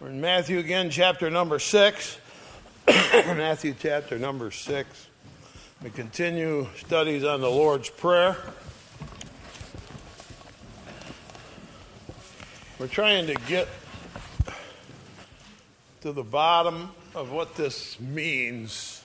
We're 0.00 0.10
in 0.10 0.20
Matthew 0.20 0.60
again, 0.60 0.90
chapter 0.90 1.28
number 1.28 1.58
six. 1.58 2.18
Matthew 2.86 3.74
chapter 3.76 4.16
number 4.16 4.52
six. 4.52 5.08
We 5.82 5.90
continue 5.90 6.68
studies 6.76 7.24
on 7.24 7.40
the 7.40 7.50
Lord's 7.50 7.90
Prayer. 7.90 8.36
We're 12.78 12.86
trying 12.86 13.26
to 13.26 13.34
get 13.48 13.66
to 16.02 16.12
the 16.12 16.22
bottom 16.22 16.90
of 17.16 17.32
what 17.32 17.56
this 17.56 17.98
means. 17.98 19.02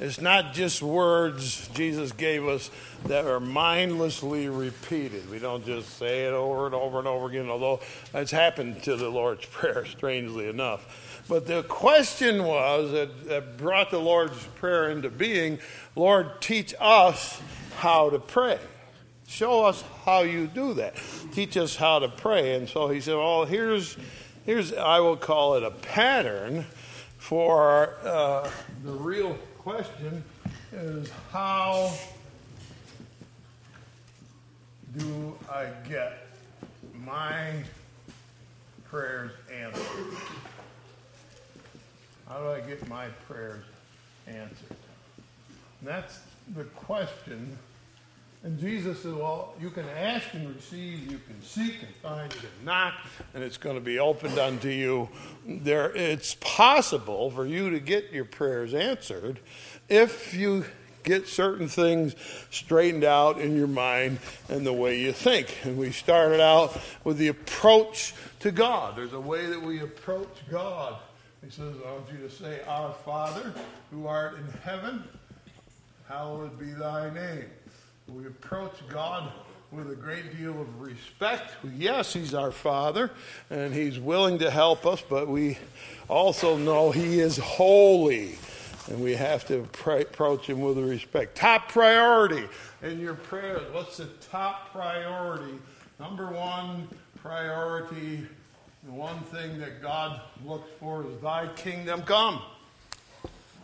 It's 0.00 0.20
not 0.20 0.54
just 0.54 0.82
words 0.82 1.68
Jesus 1.74 2.12
gave 2.12 2.46
us 2.46 2.70
that 3.04 3.26
are 3.26 3.40
mindlessly 3.40 4.48
repeated. 4.48 5.30
We 5.30 5.38
don't 5.38 5.64
just 5.64 5.98
say 5.98 6.26
it 6.26 6.32
over 6.32 6.66
and 6.66 6.74
over 6.74 6.98
and 6.98 7.06
over 7.06 7.26
again, 7.26 7.48
although 7.48 7.80
that's 8.10 8.30
happened 8.30 8.82
to 8.84 8.96
the 8.96 9.08
Lord's 9.08 9.44
Prayer, 9.52 9.84
strangely 9.84 10.48
enough. 10.48 11.22
But 11.28 11.46
the 11.46 11.62
question 11.64 12.44
was 12.44 12.90
that, 12.92 13.28
that 13.28 13.56
brought 13.56 13.90
the 13.90 13.98
Lord's 13.98 14.42
Prayer 14.56 14.90
into 14.90 15.10
being 15.10 15.58
Lord, 15.94 16.40
teach 16.40 16.74
us 16.80 17.40
how 17.76 18.10
to 18.10 18.18
pray. 18.18 18.58
Show 19.26 19.64
us 19.64 19.82
how 20.04 20.22
you 20.22 20.46
do 20.46 20.74
that. 20.74 20.94
Teach 21.32 21.56
us 21.56 21.76
how 21.76 21.98
to 22.00 22.08
pray. 22.08 22.54
And 22.54 22.68
so 22.68 22.88
he 22.88 23.00
said, 23.00 23.16
Well, 23.16 23.44
here's, 23.44 23.96
here's 24.44 24.72
I 24.72 25.00
will 25.00 25.16
call 25.16 25.54
it 25.54 25.62
a 25.62 25.70
pattern 25.70 26.66
for 27.22 27.94
uh, 28.02 28.50
the 28.82 28.90
real 28.90 29.38
question 29.56 30.24
is 30.72 31.08
how 31.30 31.88
do 34.98 35.38
I 35.48 35.66
get 35.88 36.26
my 37.06 37.62
prayers 38.84 39.30
answered? 39.56 40.16
How 42.28 42.38
do 42.38 42.48
I 42.48 42.60
get 42.60 42.88
my 42.88 43.06
prayers 43.28 43.64
answered? 44.26 44.76
And 45.78 45.88
that's 45.88 46.18
the 46.56 46.64
question. 46.64 47.56
And 48.44 48.58
Jesus 48.58 49.02
said, 49.02 49.14
Well, 49.14 49.54
you 49.60 49.70
can 49.70 49.88
ask 49.88 50.34
and 50.34 50.54
receive, 50.54 51.10
you 51.10 51.20
can 51.26 51.40
seek 51.42 51.82
and 51.82 51.94
find, 51.96 52.32
you 52.34 52.40
can 52.40 52.64
knock, 52.64 52.94
and 53.34 53.44
it's 53.44 53.56
going 53.56 53.76
to 53.76 53.80
be 53.80 54.00
opened 54.00 54.38
unto 54.38 54.68
you. 54.68 55.08
There, 55.46 55.94
it's 55.94 56.36
possible 56.40 57.30
for 57.30 57.46
you 57.46 57.70
to 57.70 57.78
get 57.78 58.12
your 58.12 58.24
prayers 58.24 58.74
answered 58.74 59.38
if 59.88 60.34
you 60.34 60.64
get 61.04 61.28
certain 61.28 61.68
things 61.68 62.14
straightened 62.50 63.04
out 63.04 63.40
in 63.40 63.56
your 63.56 63.66
mind 63.66 64.18
and 64.48 64.66
the 64.66 64.72
way 64.72 65.00
you 65.00 65.12
think. 65.12 65.58
And 65.64 65.76
we 65.76 65.92
started 65.92 66.40
out 66.40 66.80
with 67.04 67.18
the 67.18 67.28
approach 67.28 68.14
to 68.40 68.50
God. 68.50 68.96
There's 68.96 69.12
a 69.12 69.20
way 69.20 69.46
that 69.46 69.60
we 69.60 69.80
approach 69.80 70.36
God. 70.50 70.96
He 71.44 71.50
says, 71.50 71.74
I 71.86 71.92
want 71.92 72.06
you 72.12 72.18
to 72.26 72.30
say, 72.30 72.60
Our 72.66 72.92
Father, 73.04 73.52
who 73.92 74.06
art 74.08 74.38
in 74.38 74.46
heaven, 74.62 75.04
hallowed 76.08 76.58
be 76.58 76.72
thy 76.72 77.12
name. 77.12 77.46
We 78.08 78.26
approach 78.26 78.74
God 78.88 79.32
with 79.70 79.90
a 79.90 79.94
great 79.94 80.36
deal 80.36 80.60
of 80.60 80.80
respect. 80.80 81.52
Yes, 81.76 82.12
He's 82.12 82.34
our 82.34 82.52
Father, 82.52 83.10
and 83.48 83.72
He's 83.72 83.98
willing 83.98 84.38
to 84.40 84.50
help 84.50 84.86
us, 84.86 85.02
but 85.08 85.28
we 85.28 85.58
also 86.08 86.56
know 86.56 86.90
He 86.90 87.20
is 87.20 87.38
holy 87.38 88.36
and 88.88 89.02
we 89.02 89.14
have 89.14 89.46
to 89.46 89.66
pray, 89.72 90.02
approach 90.02 90.48
him 90.48 90.60
with 90.60 90.78
respect. 90.78 91.36
Top 91.36 91.68
priority 91.68 92.48
in 92.82 92.98
your 93.00 93.14
prayers. 93.14 93.62
What's 93.72 93.96
the 93.96 94.06
top 94.30 94.72
priority? 94.72 95.58
Number 96.00 96.26
one 96.26 96.88
priority, 97.16 98.26
the 98.84 98.92
one 98.92 99.20
thing 99.24 99.58
that 99.60 99.80
God 99.80 100.20
looks 100.44 100.68
for 100.80 101.04
is 101.04 101.20
thy 101.22 101.46
kingdom 101.54 102.02
come. 102.02 102.42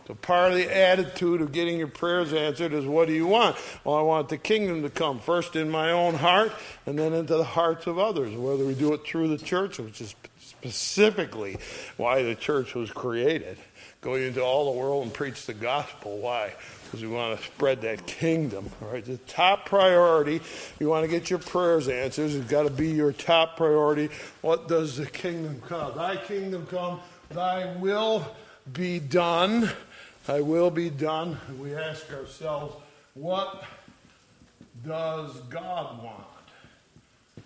So 0.09 0.15
part 0.15 0.53
of 0.53 0.57
the 0.57 0.75
attitude 0.75 1.39
of 1.39 1.51
getting 1.51 1.77
your 1.77 1.87
prayers 1.87 2.33
answered 2.33 2.73
is 2.73 2.83
what 2.83 3.07
do 3.07 3.13
you 3.13 3.27
want? 3.27 3.57
Well, 3.83 3.93
I 3.93 4.01
want 4.01 4.29
the 4.29 4.39
kingdom 4.39 4.81
to 4.81 4.89
come 4.89 5.19
first 5.19 5.55
in 5.55 5.69
my 5.69 5.91
own 5.91 6.15
heart 6.15 6.51
and 6.87 6.97
then 6.97 7.13
into 7.13 7.35
the 7.35 7.43
hearts 7.43 7.85
of 7.85 7.99
others, 7.99 8.35
whether 8.35 8.65
we 8.65 8.73
do 8.73 8.91
it 8.95 9.05
through 9.05 9.27
the 9.27 9.37
church, 9.37 9.77
which 9.77 10.01
is 10.01 10.15
specifically 10.39 11.57
why 11.97 12.23
the 12.23 12.33
church 12.33 12.73
was 12.73 12.89
created 12.89 13.59
go 14.01 14.15
into 14.15 14.41
all 14.41 14.73
the 14.73 14.79
world 14.79 15.03
and 15.03 15.13
preach 15.13 15.45
the 15.45 15.53
gospel. 15.53 16.17
Why? 16.17 16.53
Because 16.85 17.01
we 17.01 17.09
want 17.09 17.39
to 17.39 17.45
spread 17.45 17.81
that 17.81 18.07
kingdom. 18.07 18.69
All 18.81 18.87
right, 18.87 19.03
the 19.03 19.17
top 19.17 19.65
priority. 19.65 20.41
You 20.79 20.89
want 20.89 21.03
to 21.03 21.11
get 21.11 21.29
your 21.29 21.39
prayers 21.39 21.87
answered. 21.87 22.31
It's 22.31 22.49
got 22.49 22.63
to 22.63 22.69
be 22.69 22.89
your 22.89 23.11
top 23.11 23.57
priority. 23.57 24.09
What 24.41 24.67
does 24.67 24.97
the 24.97 25.05
kingdom 25.05 25.61
come? 25.67 25.95
Thy 25.95 26.15
kingdom 26.15 26.65
come. 26.67 27.01
Thy 27.29 27.75
will 27.75 28.25
be 28.71 28.99
done. 28.99 29.69
Thy 30.29 30.41
will 30.41 30.69
be 30.69 30.91
done. 30.91 31.39
We 31.59 31.73
ask 31.73 32.13
ourselves, 32.13 32.75
what 33.15 33.63
does 34.85 35.31
God 35.49 36.03
want? 36.03 36.23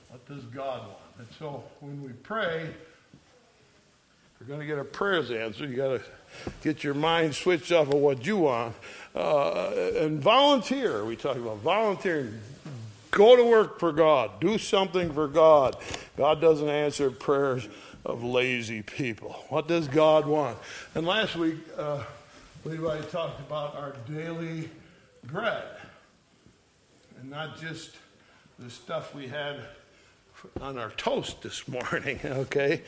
What 0.09 0.27
does 0.27 0.43
God 0.53 0.81
want? 0.81 0.99
And 1.17 1.27
so 1.39 1.63
when 1.79 2.03
we 2.03 2.09
pray, 2.09 2.69
we're 4.37 4.47
going 4.47 4.59
to 4.59 4.65
get 4.65 4.77
our 4.77 4.83
prayers 4.83 5.31
answered. 5.31 5.69
You 5.69 5.77
got 5.77 5.87
to 5.87 6.01
get 6.61 6.83
your 6.83 6.93
mind 6.93 7.35
switched 7.35 7.71
off 7.71 7.87
of 7.87 7.93
what 7.93 8.25
you 8.25 8.39
want. 8.39 8.75
Uh, 9.15 9.71
and 9.99 10.19
volunteer. 10.19 11.05
We 11.05 11.15
talk 11.15 11.37
about 11.37 11.59
volunteering. 11.59 12.37
Go 13.11 13.37
to 13.37 13.45
work 13.45 13.79
for 13.79 13.93
God. 13.93 14.41
Do 14.41 14.57
something 14.57 15.13
for 15.13 15.29
God. 15.29 15.77
God 16.17 16.41
doesn't 16.41 16.67
answer 16.67 17.09
prayers 17.11 17.65
of 18.05 18.25
lazy 18.25 18.81
people. 18.81 19.31
What 19.47 19.69
does 19.69 19.87
God 19.87 20.27
want? 20.27 20.57
And 20.95 21.07
last 21.07 21.37
week, 21.37 21.59
uh, 21.77 22.03
Levi 22.65 23.01
talked 23.01 23.39
about 23.41 23.75
our 23.75 23.93
daily 24.09 24.69
bread. 25.25 25.63
And 27.19 27.29
not 27.29 27.59
just 27.59 27.97
the 28.57 28.69
stuff 28.69 29.13
we 29.13 29.27
had 29.27 29.59
on 30.61 30.77
our 30.77 30.91
toast 30.91 31.41
this 31.41 31.67
morning, 31.67 32.19
okay? 32.25 32.81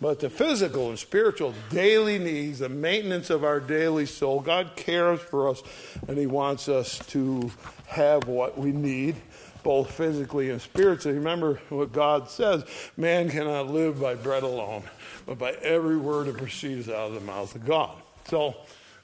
But 0.00 0.20
the 0.20 0.30
physical 0.30 0.88
and 0.88 0.98
spiritual 0.98 1.54
daily 1.70 2.18
needs, 2.18 2.60
the 2.60 2.68
maintenance 2.68 3.30
of 3.30 3.44
our 3.44 3.60
daily 3.60 4.06
soul, 4.06 4.40
God 4.40 4.72
cares 4.76 5.20
for 5.20 5.48
us 5.48 5.62
and 6.08 6.18
He 6.18 6.26
wants 6.26 6.68
us 6.68 6.98
to 7.08 7.50
have 7.86 8.26
what 8.26 8.58
we 8.58 8.72
need, 8.72 9.16
both 9.62 9.92
physically 9.92 10.50
and 10.50 10.60
spiritually. 10.60 11.18
Remember 11.18 11.60
what 11.68 11.92
God 11.92 12.28
says 12.28 12.64
man 12.96 13.30
cannot 13.30 13.68
live 13.68 14.00
by 14.00 14.14
bread 14.14 14.42
alone, 14.42 14.84
but 15.26 15.38
by 15.38 15.52
every 15.62 15.96
word 15.96 16.26
that 16.26 16.36
proceeds 16.36 16.88
out 16.88 17.08
of 17.08 17.14
the 17.14 17.20
mouth 17.20 17.54
of 17.54 17.64
God. 17.64 17.96
So, 18.28 18.56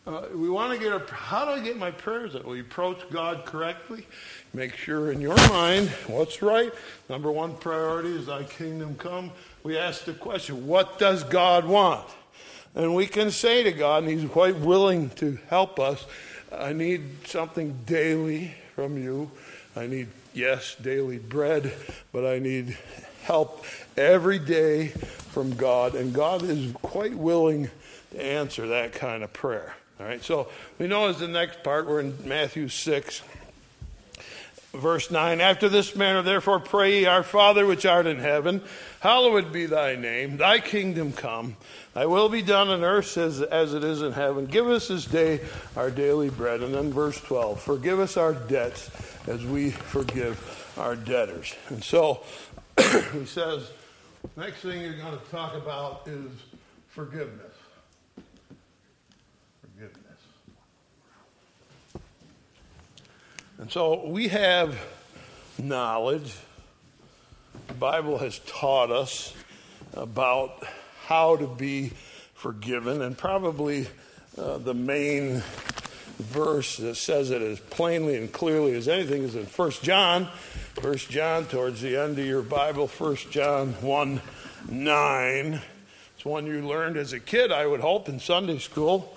uh, 0.06 0.22
we 0.34 0.48
want 0.48 0.72
to 0.72 0.78
get 0.78 0.92
a, 0.92 1.12
how 1.12 1.44
do 1.44 1.50
I 1.50 1.60
get 1.60 1.76
my 1.76 1.90
prayers 1.90 2.34
That 2.34 2.46
We 2.46 2.60
approach 2.60 3.00
God 3.10 3.44
correctly. 3.44 4.06
Make 4.54 4.76
sure 4.76 5.10
in 5.10 5.20
your 5.20 5.36
mind 5.48 5.88
what's 6.06 6.42
right. 6.42 6.72
Number 7.08 7.32
one 7.32 7.56
priority 7.56 8.10
is 8.10 8.26
thy 8.26 8.44
kingdom 8.44 8.94
come. 8.94 9.32
We 9.64 9.76
ask 9.76 10.04
the 10.04 10.12
question, 10.12 10.68
what 10.68 11.00
does 11.00 11.24
God 11.24 11.66
want? 11.66 12.06
And 12.76 12.94
we 12.94 13.06
can 13.06 13.30
say 13.30 13.64
to 13.64 13.72
God, 13.72 14.04
and 14.04 14.12
He's 14.12 14.30
quite 14.30 14.56
willing 14.56 15.10
to 15.10 15.38
help 15.48 15.80
us, 15.80 16.06
I 16.52 16.72
need 16.72 17.26
something 17.26 17.80
daily 17.84 18.54
from 18.74 19.02
you. 19.02 19.30
I 19.74 19.88
need, 19.88 20.08
yes, 20.32 20.76
daily 20.80 21.18
bread, 21.18 21.72
but 22.12 22.24
I 22.24 22.38
need 22.38 22.78
help 23.24 23.64
every 23.96 24.38
day 24.38 24.88
from 24.88 25.56
God. 25.56 25.94
And 25.96 26.14
God 26.14 26.42
is 26.44 26.72
quite 26.80 27.14
willing 27.14 27.70
to 28.12 28.22
answer 28.22 28.68
that 28.68 28.92
kind 28.92 29.24
of 29.24 29.32
prayer. 29.32 29.74
All 29.98 30.04
right, 30.04 30.22
so 30.22 30.48
we 30.78 30.88
know 30.88 31.08
as 31.08 31.20
the 31.20 31.28
next 31.28 31.62
part, 31.62 31.86
we're 31.86 32.00
in 32.00 32.28
Matthew 32.28 32.68
6, 32.68 33.22
verse 34.74 35.10
9. 35.10 35.40
After 35.40 35.70
this 35.70 35.96
manner, 35.96 36.20
therefore, 36.20 36.60
pray 36.60 37.00
ye, 37.00 37.06
Our 37.06 37.22
Father 37.22 37.64
which 37.64 37.86
art 37.86 38.06
in 38.06 38.18
heaven, 38.18 38.60
hallowed 39.00 39.54
be 39.54 39.64
thy 39.64 39.96
name, 39.96 40.36
thy 40.36 40.58
kingdom 40.58 41.14
come, 41.14 41.56
thy 41.94 42.04
will 42.04 42.28
be 42.28 42.42
done 42.42 42.68
on 42.68 42.84
earth 42.84 43.16
as, 43.16 43.40
as 43.40 43.72
it 43.72 43.82
is 43.84 44.02
in 44.02 44.12
heaven. 44.12 44.44
Give 44.44 44.66
us 44.66 44.88
this 44.88 45.06
day 45.06 45.40
our 45.76 45.90
daily 45.90 46.28
bread. 46.28 46.60
And 46.60 46.74
then 46.74 46.92
verse 46.92 47.18
12, 47.22 47.58
forgive 47.58 47.98
us 47.98 48.18
our 48.18 48.34
debts 48.34 48.90
as 49.26 49.46
we 49.46 49.70
forgive 49.70 50.74
our 50.76 50.94
debtors. 50.94 51.54
And 51.70 51.82
so 51.82 52.22
he 53.14 53.24
says, 53.24 53.70
next 54.36 54.60
thing 54.60 54.82
you're 54.82 54.98
going 54.98 55.18
to 55.18 55.24
talk 55.30 55.54
about 55.54 56.06
is 56.06 56.30
forgiveness. 56.90 57.55
And 63.58 63.72
so 63.72 64.06
we 64.06 64.28
have 64.28 64.78
knowledge. 65.58 66.34
The 67.68 67.74
Bible 67.74 68.18
has 68.18 68.38
taught 68.40 68.90
us 68.90 69.34
about 69.94 70.62
how 71.06 71.36
to 71.36 71.46
be 71.46 71.92
forgiven, 72.34 73.00
and 73.00 73.16
probably 73.16 73.88
uh, 74.36 74.58
the 74.58 74.74
main 74.74 75.42
verse 76.18 76.76
that 76.76 76.96
says 76.96 77.30
it 77.30 77.40
as 77.40 77.58
plainly 77.58 78.16
and 78.16 78.30
clearly 78.30 78.74
as 78.74 78.88
anything 78.88 79.22
is 79.22 79.34
in 79.34 79.46
1 79.46 79.70
John. 79.82 80.28
1 80.82 80.96
John, 80.96 81.46
towards 81.46 81.80
the 81.80 81.96
end 81.96 82.18
of 82.18 82.26
your 82.26 82.42
Bible, 82.42 82.86
1 82.86 83.16
John 83.30 83.72
1 83.80 84.20
9. 84.68 85.62
It's 86.14 86.24
one 86.26 86.46
you 86.46 86.60
learned 86.60 86.98
as 86.98 87.14
a 87.14 87.20
kid, 87.20 87.50
I 87.50 87.66
would 87.66 87.80
hope, 87.80 88.08
in 88.10 88.20
Sunday 88.20 88.58
school. 88.58 89.15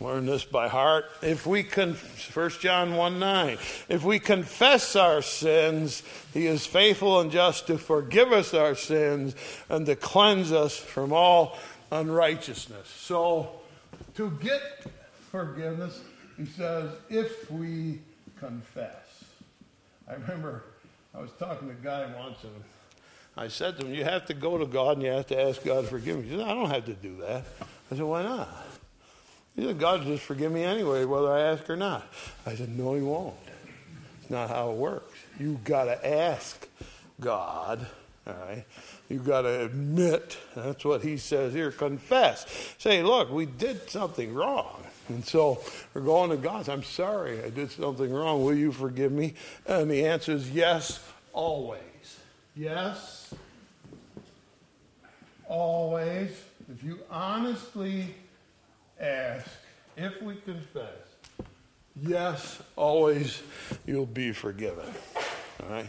Learn 0.00 0.24
this 0.24 0.44
by 0.44 0.68
heart. 0.68 1.04
If 1.20 1.46
we 1.46 1.62
can, 1.62 1.92
1 1.92 2.50
John 2.60 2.94
1 2.94 3.18
9, 3.18 3.58
if 3.90 4.02
we 4.02 4.18
confess 4.18 4.96
our 4.96 5.20
sins, 5.20 6.02
he 6.32 6.46
is 6.46 6.64
faithful 6.64 7.20
and 7.20 7.30
just 7.30 7.66
to 7.66 7.76
forgive 7.76 8.32
us 8.32 8.54
our 8.54 8.74
sins 8.74 9.34
and 9.68 9.84
to 9.84 9.96
cleanse 9.96 10.52
us 10.52 10.76
from 10.76 11.12
all 11.12 11.58
unrighteousness. 11.92 12.88
So, 12.88 13.50
to 14.14 14.30
get 14.42 14.86
forgiveness, 15.30 16.00
he 16.38 16.46
says, 16.46 16.90
if 17.10 17.50
we 17.50 18.00
confess. 18.38 18.94
I 20.08 20.14
remember 20.14 20.64
I 21.14 21.20
was 21.20 21.30
talking 21.38 21.68
to 21.68 21.74
a 21.74 21.76
guy 21.76 22.06
once 22.18 22.42
and 22.42 22.52
I 23.36 23.48
said 23.48 23.78
to 23.78 23.86
him, 23.86 23.94
You 23.94 24.04
have 24.04 24.24
to 24.26 24.34
go 24.34 24.56
to 24.56 24.66
God 24.66 24.96
and 24.96 25.02
you 25.02 25.12
have 25.12 25.26
to 25.28 25.40
ask 25.40 25.62
God 25.62 25.82
to 25.82 25.86
forgive 25.88 26.18
me. 26.18 26.28
He 26.28 26.30
said, 26.30 26.48
I 26.48 26.54
don't 26.54 26.70
have 26.70 26.86
to 26.86 26.94
do 26.94 27.18
that. 27.18 27.44
I 27.90 27.96
said, 27.96 28.04
Why 28.04 28.22
not? 28.22 28.48
He 29.60 29.66
said, 29.66 29.78
God 29.78 30.04
just 30.04 30.22
forgive 30.22 30.50
me 30.52 30.64
anyway, 30.64 31.04
whether 31.04 31.30
I 31.30 31.40
ask 31.40 31.68
or 31.68 31.76
not. 31.76 32.06
I 32.46 32.54
said, 32.54 32.70
No, 32.78 32.94
He 32.94 33.02
won't. 33.02 33.34
It's 34.22 34.30
not 34.30 34.48
how 34.48 34.70
it 34.70 34.76
works. 34.76 35.18
You've 35.38 35.64
got 35.64 35.84
to 35.84 36.06
ask 36.06 36.66
God, 37.20 37.86
all 38.26 38.32
right? 38.32 38.64
You've 39.10 39.26
got 39.26 39.42
to 39.42 39.66
admit, 39.66 40.38
that's 40.54 40.82
what 40.82 41.02
He 41.02 41.18
says 41.18 41.52
here, 41.52 41.70
confess. 41.72 42.46
Say, 42.78 43.02
Look, 43.02 43.30
we 43.30 43.44
did 43.44 43.90
something 43.90 44.32
wrong. 44.32 44.82
And 45.10 45.26
so 45.26 45.60
we're 45.92 46.00
going 46.00 46.30
to 46.30 46.38
God. 46.38 46.66
I'm 46.70 46.82
sorry, 46.82 47.44
I 47.44 47.50
did 47.50 47.70
something 47.70 48.10
wrong. 48.10 48.42
Will 48.42 48.54
you 48.54 48.72
forgive 48.72 49.12
me? 49.12 49.34
And 49.66 49.90
the 49.90 50.06
answer 50.06 50.32
is 50.32 50.50
yes, 50.50 51.06
always. 51.34 51.80
Yes, 52.56 53.34
always. 55.46 56.30
If 56.72 56.82
you 56.82 57.00
honestly 57.10 58.14
ask, 59.00 59.46
if 59.96 60.20
we 60.22 60.36
confess, 60.36 60.94
yes, 62.00 62.62
always, 62.76 63.42
you'll 63.86 64.06
be 64.06 64.32
forgiven. 64.32 64.86
All 65.62 65.68
right? 65.68 65.88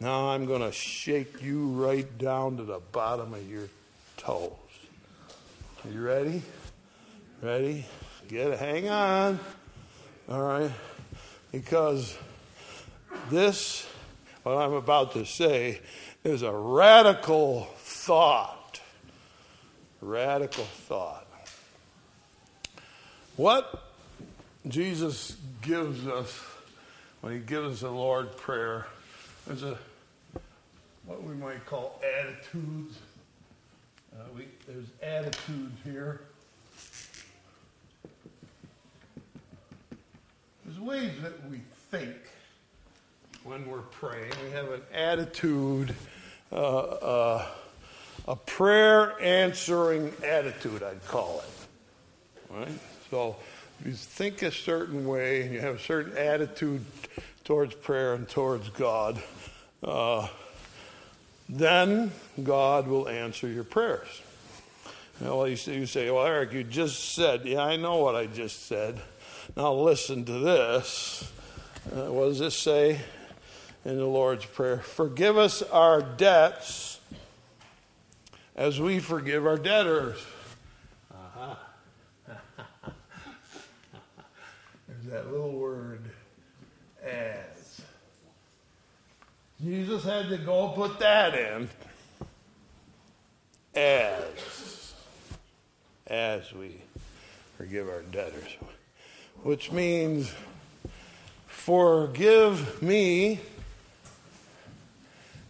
Now 0.00 0.28
I'm 0.28 0.46
going 0.46 0.62
to 0.62 0.72
shake 0.72 1.42
you 1.42 1.68
right 1.68 2.18
down 2.18 2.56
to 2.56 2.64
the 2.64 2.80
bottom 2.92 3.32
of 3.32 3.48
your 3.48 3.68
toes. 4.16 4.50
Are 5.84 5.90
you 5.90 6.02
ready? 6.02 6.42
Ready? 7.42 7.84
Get 8.28 8.48
it. 8.48 8.58
Hang 8.58 8.88
on. 8.88 9.38
All 10.28 10.42
right? 10.42 10.70
Because 11.52 12.16
this, 13.30 13.86
what 14.42 14.56
I'm 14.56 14.72
about 14.72 15.12
to 15.12 15.24
say, 15.24 15.80
is 16.24 16.42
a 16.42 16.52
radical 16.52 17.68
thought. 17.76 18.80
Radical 20.00 20.64
thought. 20.64 21.23
What 23.36 23.82
Jesus 24.68 25.36
gives 25.60 26.06
us 26.06 26.40
when 27.20 27.32
he 27.32 27.40
gives 27.40 27.74
us 27.74 27.80
the 27.80 27.90
Lord's 27.90 28.32
Prayer 28.36 28.86
is 29.50 29.64
a 29.64 29.76
what 31.04 31.22
we 31.24 31.34
might 31.34 31.66
call 31.66 32.00
attitudes. 32.20 32.96
Uh, 34.14 34.22
we, 34.36 34.46
there's 34.68 34.86
attitudes 35.02 35.76
here. 35.82 36.20
There's 40.64 40.78
ways 40.78 41.10
that 41.22 41.50
we 41.50 41.60
think 41.90 42.14
when 43.42 43.68
we're 43.68 43.78
praying. 43.80 44.32
We 44.44 44.52
have 44.52 44.70
an 44.70 44.82
attitude, 44.94 45.92
uh, 46.52 46.56
uh, 46.56 47.46
a 48.28 48.36
prayer 48.36 49.20
answering 49.20 50.12
attitude, 50.22 50.84
I'd 50.84 51.04
call 51.06 51.42
it. 51.42 52.54
Right? 52.56 52.78
So 53.14 53.36
if 53.78 53.86
you 53.86 53.92
think 53.92 54.42
a 54.42 54.50
certain 54.50 55.06
way 55.06 55.42
and 55.42 55.54
you 55.54 55.60
have 55.60 55.76
a 55.76 55.78
certain 55.78 56.18
attitude 56.18 56.84
towards 57.44 57.72
prayer 57.72 58.14
and 58.14 58.28
towards 58.28 58.70
God, 58.70 59.22
uh, 59.84 60.26
then 61.48 62.10
God 62.42 62.88
will 62.88 63.08
answer 63.08 63.46
your 63.46 63.62
prayers. 63.62 64.08
You, 65.20 65.26
know, 65.26 65.44
you 65.44 65.86
say, 65.86 66.10
well, 66.10 66.26
Eric, 66.26 66.54
you 66.54 66.64
just 66.64 67.14
said, 67.14 67.44
yeah, 67.44 67.62
I 67.62 67.76
know 67.76 67.98
what 67.98 68.16
I 68.16 68.26
just 68.26 68.66
said. 68.66 69.00
Now 69.56 69.74
listen 69.74 70.24
to 70.24 70.40
this. 70.40 71.30
Uh, 71.94 72.10
what 72.10 72.24
does 72.30 72.40
this 72.40 72.58
say 72.58 73.00
in 73.84 73.96
the 73.96 74.06
Lord's 74.06 74.44
Prayer? 74.44 74.78
Forgive 74.78 75.38
us 75.38 75.62
our 75.62 76.02
debts 76.02 76.98
as 78.56 78.80
we 78.80 78.98
forgive 78.98 79.46
our 79.46 79.56
debtors. 79.56 80.18
Uh-huh. 81.12 81.54
There's 85.03 85.03
that 85.14 85.30
little 85.30 85.52
word, 85.52 86.10
as. 87.00 87.80
Jesus 89.62 90.02
had 90.02 90.28
to 90.28 90.38
go 90.38 90.70
put 90.70 90.98
that 90.98 91.38
in. 91.38 91.68
As. 93.76 94.94
As 96.08 96.52
we 96.52 96.82
forgive 97.56 97.88
our 97.88 98.02
debtors 98.02 98.56
which 99.44 99.70
means 99.70 100.32
forgive 101.46 102.82
me 102.82 103.38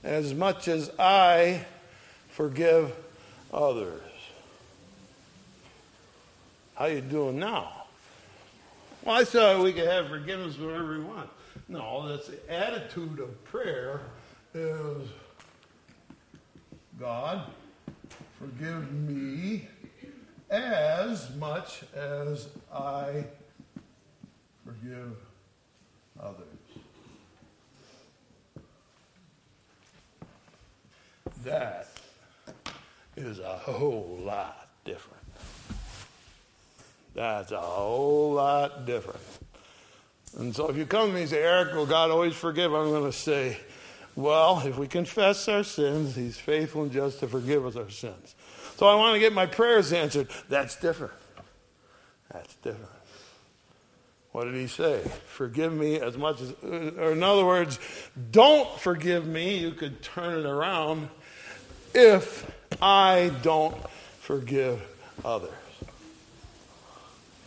as 0.03 0.35
much 0.35 0.69
as 0.69 0.91
I 0.99 1.65
forgive 2.29 2.95
others. 3.53 4.01
How 6.75 6.87
you 6.87 7.01
doing 7.01 7.39
now? 7.39 7.84
Well, 9.05 9.17
I 9.17 9.25
thought 9.25 9.63
we 9.63 9.75
could 9.75 9.87
have 9.87 10.09
forgiveness 10.09 10.57
whenever 10.57 10.99
we 10.99 11.05
want. 11.05 11.29
No, 11.69 12.09
that's 12.09 12.29
the 12.29 12.51
attitude 12.51 13.21
of 13.21 13.45
prayer 13.45 14.01
is 14.55 15.09
God, 16.99 17.43
forgive 18.39 18.91
me 18.93 19.69
as 20.49 21.35
much 21.37 21.83
as 21.95 22.49
I 22.73 23.25
forgive 24.65 25.17
others. 26.19 26.47
That 31.43 31.89
is 33.19 33.39
a 33.39 33.59
whole 33.59 34.19
lot 34.23 34.71
different. 34.87 35.24
That's 37.15 37.53
a 37.53 37.61
whole 37.61 38.33
lot 38.33 38.87
different. 38.87 39.21
And 40.39 40.55
so 40.55 40.69
if 40.69 40.77
you 40.77 40.85
come 40.85 41.09
to 41.09 41.15
me 41.15 41.21
and 41.23 41.31
say, 41.31 41.43
Eric, 41.43 41.75
will 41.75 41.87
God 41.87 42.11
always 42.11 42.35
forgive? 42.35 42.75
I'm 42.75 42.91
going 42.91 43.05
to 43.05 43.17
say, 43.17 43.59
well, 44.17 44.63
if 44.67 44.77
we 44.77 44.89
confess 44.89 45.49
our 45.49 45.63
sins, 45.63 46.17
He's 46.17 46.37
faithful 46.37 46.83
and 46.83 46.93
just 46.93 47.21
to 47.21 47.29
forgive 47.29 47.65
us 47.67 47.77
our 47.77 47.91
sins. 47.91 48.35
So 48.77 48.87
I 48.87 48.97
want 48.97 49.15
to 49.15 49.21
get 49.21 49.33
my 49.33 49.47
prayers 49.47 49.93
answered. 49.93 50.29
That's 50.49 50.77
different. 50.77 51.13
That's 52.33 52.55
different. 52.57 52.91
What 54.33 54.47
did 54.47 54.55
he 54.57 54.67
say? 54.67 55.01
Forgive 55.29 55.73
me 55.73 56.01
as 56.01 56.19
much 56.19 56.41
as, 56.41 56.53
or 56.65 57.13
in 57.13 57.23
other 57.23 57.45
words, 57.45 57.79
don't 58.33 58.69
forgive 58.81 59.25
me. 59.25 59.59
You 59.59 59.71
could 59.71 60.03
turn 60.03 60.41
it 60.41 60.45
around 60.45 61.09
if 61.95 62.51
I 62.83 63.31
don't 63.43 63.77
forgive 64.19 64.83
others. 65.25 65.53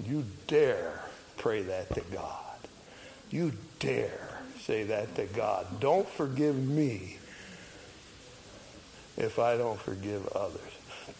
You 0.05 0.25
dare 0.47 0.99
pray 1.37 1.63
that 1.63 1.93
to 1.95 2.01
God. 2.11 2.43
You 3.29 3.53
dare 3.79 4.39
say 4.61 4.83
that 4.83 5.15
to 5.15 5.25
God. 5.25 5.65
Don't 5.79 6.07
forgive 6.07 6.55
me 6.55 7.17
if 9.17 9.39
I 9.39 9.57
don't 9.57 9.79
forgive 9.79 10.27
others. 10.29 10.61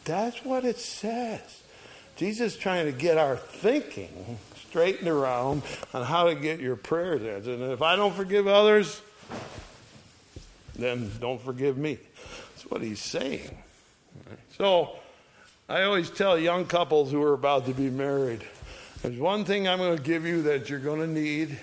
That's 0.06 0.44
what 0.46 0.66
it 0.66 0.80
says. 0.80 1.62
Jesus 2.16 2.54
is 2.54 2.60
trying 2.60 2.86
to 2.86 2.92
get 2.92 3.18
our 3.18 3.38
thinking 3.38 4.38
straightened 4.70 5.08
around 5.08 5.64
on 5.94 6.04
how 6.04 6.26
to 6.26 6.36
get 6.36 6.60
your 6.60 6.76
prayers 6.76 7.22
answered. 7.24 7.60
And 7.60 7.72
if 7.72 7.82
I 7.82 7.96
don't 7.96 8.14
forgive 8.14 8.48
others, 8.48 9.02
then 10.76 11.12
don't 11.20 11.42
forgive 11.42 11.78
me. 11.78 11.98
That's 12.54 12.70
what 12.70 12.82
he's 12.82 13.02
saying. 13.02 13.58
So 14.58 14.98
I 15.70 15.84
always 15.84 16.10
tell 16.10 16.38
young 16.38 16.66
couples 16.66 17.12
who 17.12 17.22
are 17.22 17.34
about 17.34 17.66
to 17.68 17.74
be 17.74 17.90
married 17.90 18.44
there's 19.02 19.20
one 19.20 19.46
thing 19.46 19.68
I'm 19.68 19.78
going 19.78 19.96
to 19.96 20.04
give 20.04 20.26
you 20.26 20.44
that 20.44 20.70
you're 20.70 20.80
going 20.80 21.00
to 21.02 21.08
need 21.08 21.58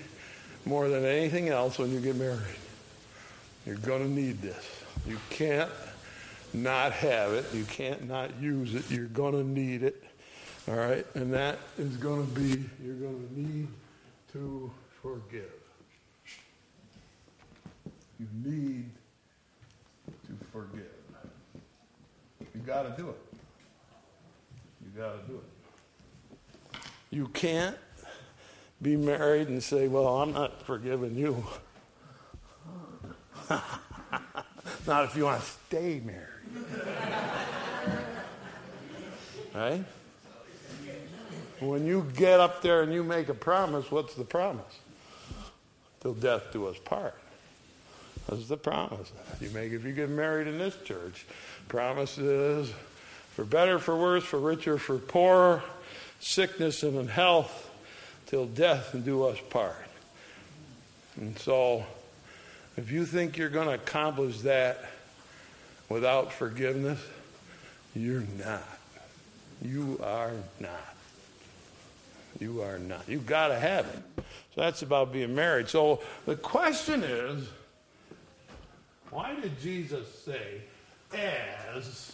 more 0.65 0.87
than 0.87 1.05
anything 1.05 1.49
else 1.49 1.77
when 1.77 1.91
you 1.91 1.99
get 1.99 2.15
married. 2.15 2.39
You're 3.65 3.75
going 3.75 4.03
to 4.03 4.09
need 4.09 4.41
this. 4.41 4.83
You 5.07 5.17
can't 5.29 5.69
not 6.53 6.91
have 6.93 7.33
it. 7.33 7.45
You 7.53 7.65
can't 7.65 8.07
not 8.07 8.39
use 8.39 8.73
it. 8.73 8.89
You're 8.89 9.05
going 9.05 9.33
to 9.33 9.43
need 9.43 9.83
it. 9.83 10.03
All 10.67 10.75
right? 10.75 11.05
And 11.15 11.33
that 11.33 11.59
is 11.77 11.97
going 11.97 12.25
to 12.25 12.31
be, 12.33 12.63
you're 12.83 12.95
going 12.95 13.27
to 13.27 13.39
need 13.39 13.67
to 14.33 14.71
forgive. 15.01 15.51
You 18.19 18.27
need 18.43 18.89
to 20.27 20.37
forgive. 20.51 20.83
You 22.53 22.61
got 22.61 22.83
to 22.83 23.01
do 23.01 23.09
it. 23.09 23.17
You 24.83 25.01
got 25.01 25.21
to 25.21 25.31
do 25.31 25.37
it. 25.37 25.54
You 27.15 27.27
can't 27.29 27.77
be 28.81 28.97
married 28.97 29.47
and 29.47 29.63
say, 29.63 29.87
Well, 29.87 30.05
I'm 30.05 30.33
not 30.33 30.61
forgiving 30.63 31.15
you. 31.15 31.45
not 34.85 35.05
if 35.05 35.15
you 35.15 35.23
want 35.23 35.39
to 35.39 35.47
stay 35.47 36.01
married. 36.03 36.27
right? 39.53 39.85
When 41.61 41.85
you 41.85 42.05
get 42.17 42.41
up 42.41 42.61
there 42.61 42.81
and 42.81 42.91
you 42.91 43.01
make 43.01 43.29
a 43.29 43.33
promise, 43.33 43.89
what's 43.89 44.15
the 44.15 44.25
promise? 44.25 44.79
Till 46.01 46.15
death 46.15 46.51
do 46.51 46.67
us 46.67 46.77
part. 46.83 47.15
That's 48.27 48.49
the 48.49 48.57
promise 48.57 49.13
you 49.39 49.51
make 49.51 49.71
if 49.71 49.85
you 49.85 49.93
get 49.93 50.09
married 50.09 50.47
in 50.47 50.57
this 50.57 50.75
church. 50.83 51.25
Promises 51.69 52.73
for 53.31 53.45
better, 53.45 53.79
for 53.79 53.95
worse, 53.97 54.25
for 54.25 54.37
richer, 54.37 54.77
for 54.77 54.97
poorer, 54.97 55.63
sickness 56.25 56.81
and 56.81 56.97
in 56.97 57.07
health, 57.07 57.69
till 58.25 58.47
death 58.47 58.95
do 59.05 59.25
us 59.25 59.37
part. 59.51 59.75
And 61.17 61.37
so, 61.37 61.85
if 62.75 62.91
you 62.91 63.05
think 63.05 63.37
you're 63.37 63.49
going 63.49 63.67
to 63.67 63.75
accomplish 63.75 64.41
that 64.41 64.83
without 65.87 66.33
forgiveness, 66.33 66.99
you're 67.95 68.25
not. 68.39 68.67
You 69.61 69.99
are 70.03 70.31
not. 70.59 70.95
You 72.39 72.63
are 72.63 72.79
not. 72.79 73.07
You've 73.07 73.27
got 73.27 73.49
to 73.49 73.59
have 73.59 73.85
it. 73.85 74.23
So 74.55 74.61
that's 74.61 74.81
about 74.81 75.13
being 75.13 75.35
married. 75.35 75.69
So 75.69 76.01
the 76.25 76.35
question 76.35 77.03
is 77.03 77.47
why 79.11 79.35
did 79.39 79.61
Jesus 79.61 80.07
say, 80.23 80.61
as 81.13 82.11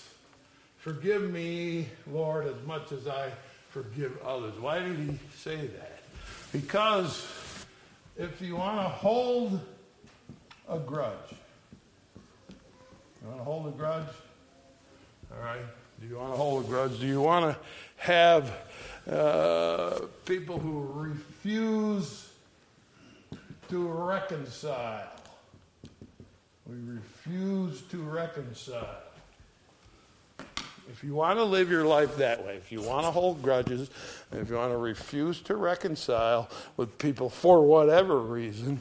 forgive 0.79 1.31
me, 1.31 1.87
Lord, 2.11 2.45
as 2.45 2.61
much 2.67 2.91
as 2.91 3.07
I 3.07 3.31
forgive 3.71 4.17
others? 4.23 4.59
Why 4.59 4.79
did 4.79 4.97
he 4.97 5.17
say 5.35 5.55
that? 5.55 6.03
Because 6.51 7.25
if 8.17 8.41
you 8.41 8.57
want 8.57 8.77
to 8.77 8.89
hold 8.89 9.59
a 10.69 10.77
grudge, 10.77 11.15
you 13.21 13.27
want 13.27 13.39
to 13.39 13.43
hold 13.43 13.67
a 13.67 13.71
grudge? 13.71 14.07
All 15.31 15.43
right. 15.43 15.61
Do 16.01 16.07
you 16.07 16.17
want 16.17 16.33
to 16.33 16.37
hold 16.37 16.65
a 16.65 16.67
grudge? 16.67 16.99
Do 16.99 17.07
you 17.07 17.21
want 17.21 17.55
to 17.55 17.61
have 17.97 18.51
uh, 19.09 19.99
people 20.25 20.59
who 20.59 20.81
refuse 20.93 22.29
to 23.69 23.87
reconcile? 23.87 25.07
We 26.65 26.75
refuse 26.93 27.81
to 27.83 27.97
reconcile. 27.97 29.10
If 30.91 31.03
you 31.03 31.13
want 31.15 31.37
to 31.39 31.43
live 31.43 31.71
your 31.71 31.85
life 31.85 32.17
that 32.17 32.45
way, 32.45 32.55
if 32.55 32.71
you 32.71 32.81
want 32.81 33.05
to 33.05 33.11
hold 33.11 33.41
grudges, 33.41 33.89
if 34.31 34.49
you 34.49 34.55
want 34.55 34.73
to 34.73 34.77
refuse 34.77 35.39
to 35.43 35.55
reconcile 35.55 36.49
with 36.75 36.97
people 36.97 37.29
for 37.29 37.63
whatever 37.63 38.19
reason, 38.19 38.79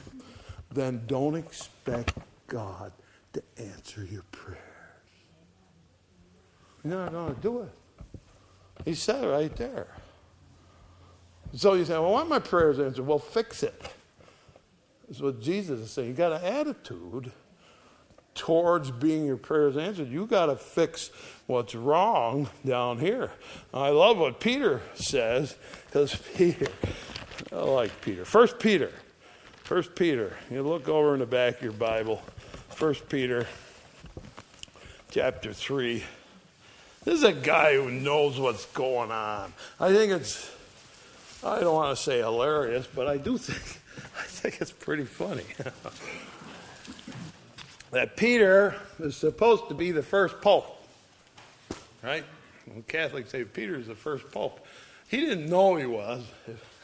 then 0.72 1.02
don't 1.06 1.36
expect 1.36 2.14
God 2.48 2.92
to 3.32 3.42
answer 3.58 4.04
your 4.04 4.24
prayers. 4.32 4.58
You're 6.84 6.96
not 6.96 7.12
going 7.12 7.34
to 7.34 7.40
do 7.40 7.60
it. 7.60 7.72
He 8.84 8.94
said 8.94 9.22
it 9.22 9.28
right 9.28 9.54
there. 9.54 9.88
So 11.54 11.74
you 11.74 11.84
say, 11.84 11.92
well, 11.92 12.12
why 12.12 12.24
my 12.24 12.38
prayers 12.38 12.80
answered? 12.80 13.06
Well, 13.06 13.18
fix 13.18 13.62
it. 13.62 13.80
That's 15.06 15.20
what 15.20 15.40
Jesus 15.40 15.80
is 15.80 15.90
saying. 15.90 16.08
You 16.08 16.14
got 16.14 16.32
an 16.32 16.44
attitude 16.44 17.30
towards 18.40 18.90
being 18.90 19.26
your 19.26 19.36
prayers 19.36 19.76
answered. 19.76 20.08
You 20.08 20.24
got 20.24 20.46
to 20.46 20.56
fix 20.56 21.10
what's 21.46 21.74
wrong 21.74 22.48
down 22.66 22.98
here. 22.98 23.30
I 23.74 23.90
love 23.90 24.16
what 24.16 24.40
Peter 24.40 24.80
says 24.94 25.54
because 25.84 26.14
Peter, 26.34 26.68
I 27.52 27.56
like 27.56 28.00
Peter. 28.00 28.24
First 28.24 28.58
Peter, 28.58 28.90
First 29.62 29.94
Peter. 29.94 30.38
You 30.50 30.62
look 30.62 30.88
over 30.88 31.12
in 31.12 31.20
the 31.20 31.26
back 31.26 31.58
of 31.58 31.62
your 31.62 31.72
Bible. 31.72 32.22
First 32.70 33.10
Peter, 33.10 33.46
chapter 35.10 35.52
three. 35.52 36.02
This 37.04 37.16
is 37.16 37.24
a 37.24 37.34
guy 37.34 37.74
who 37.74 37.90
knows 37.90 38.40
what's 38.40 38.64
going 38.66 39.10
on. 39.10 39.52
I 39.78 39.92
think 39.92 40.12
it's, 40.12 40.50
I 41.44 41.60
don't 41.60 41.74
want 41.74 41.94
to 41.94 42.02
say 42.02 42.20
hilarious, 42.20 42.86
but 42.86 43.06
I 43.06 43.18
do 43.18 43.36
think, 43.36 43.82
I 44.18 44.22
think 44.22 44.62
it's 44.62 44.72
pretty 44.72 45.04
funny. 45.04 45.44
that 47.90 48.16
Peter 48.16 48.74
is 48.98 49.16
supposed 49.16 49.68
to 49.68 49.74
be 49.74 49.90
the 49.90 50.02
first 50.02 50.40
pope, 50.40 50.84
right? 52.02 52.24
When 52.66 52.82
Catholics 52.84 53.30
say 53.30 53.44
Peter 53.44 53.76
is 53.76 53.86
the 53.86 53.94
first 53.94 54.30
pope. 54.30 54.64
He 55.08 55.18
didn't 55.20 55.48
know 55.48 55.74
he 55.74 55.86
was. 55.86 56.24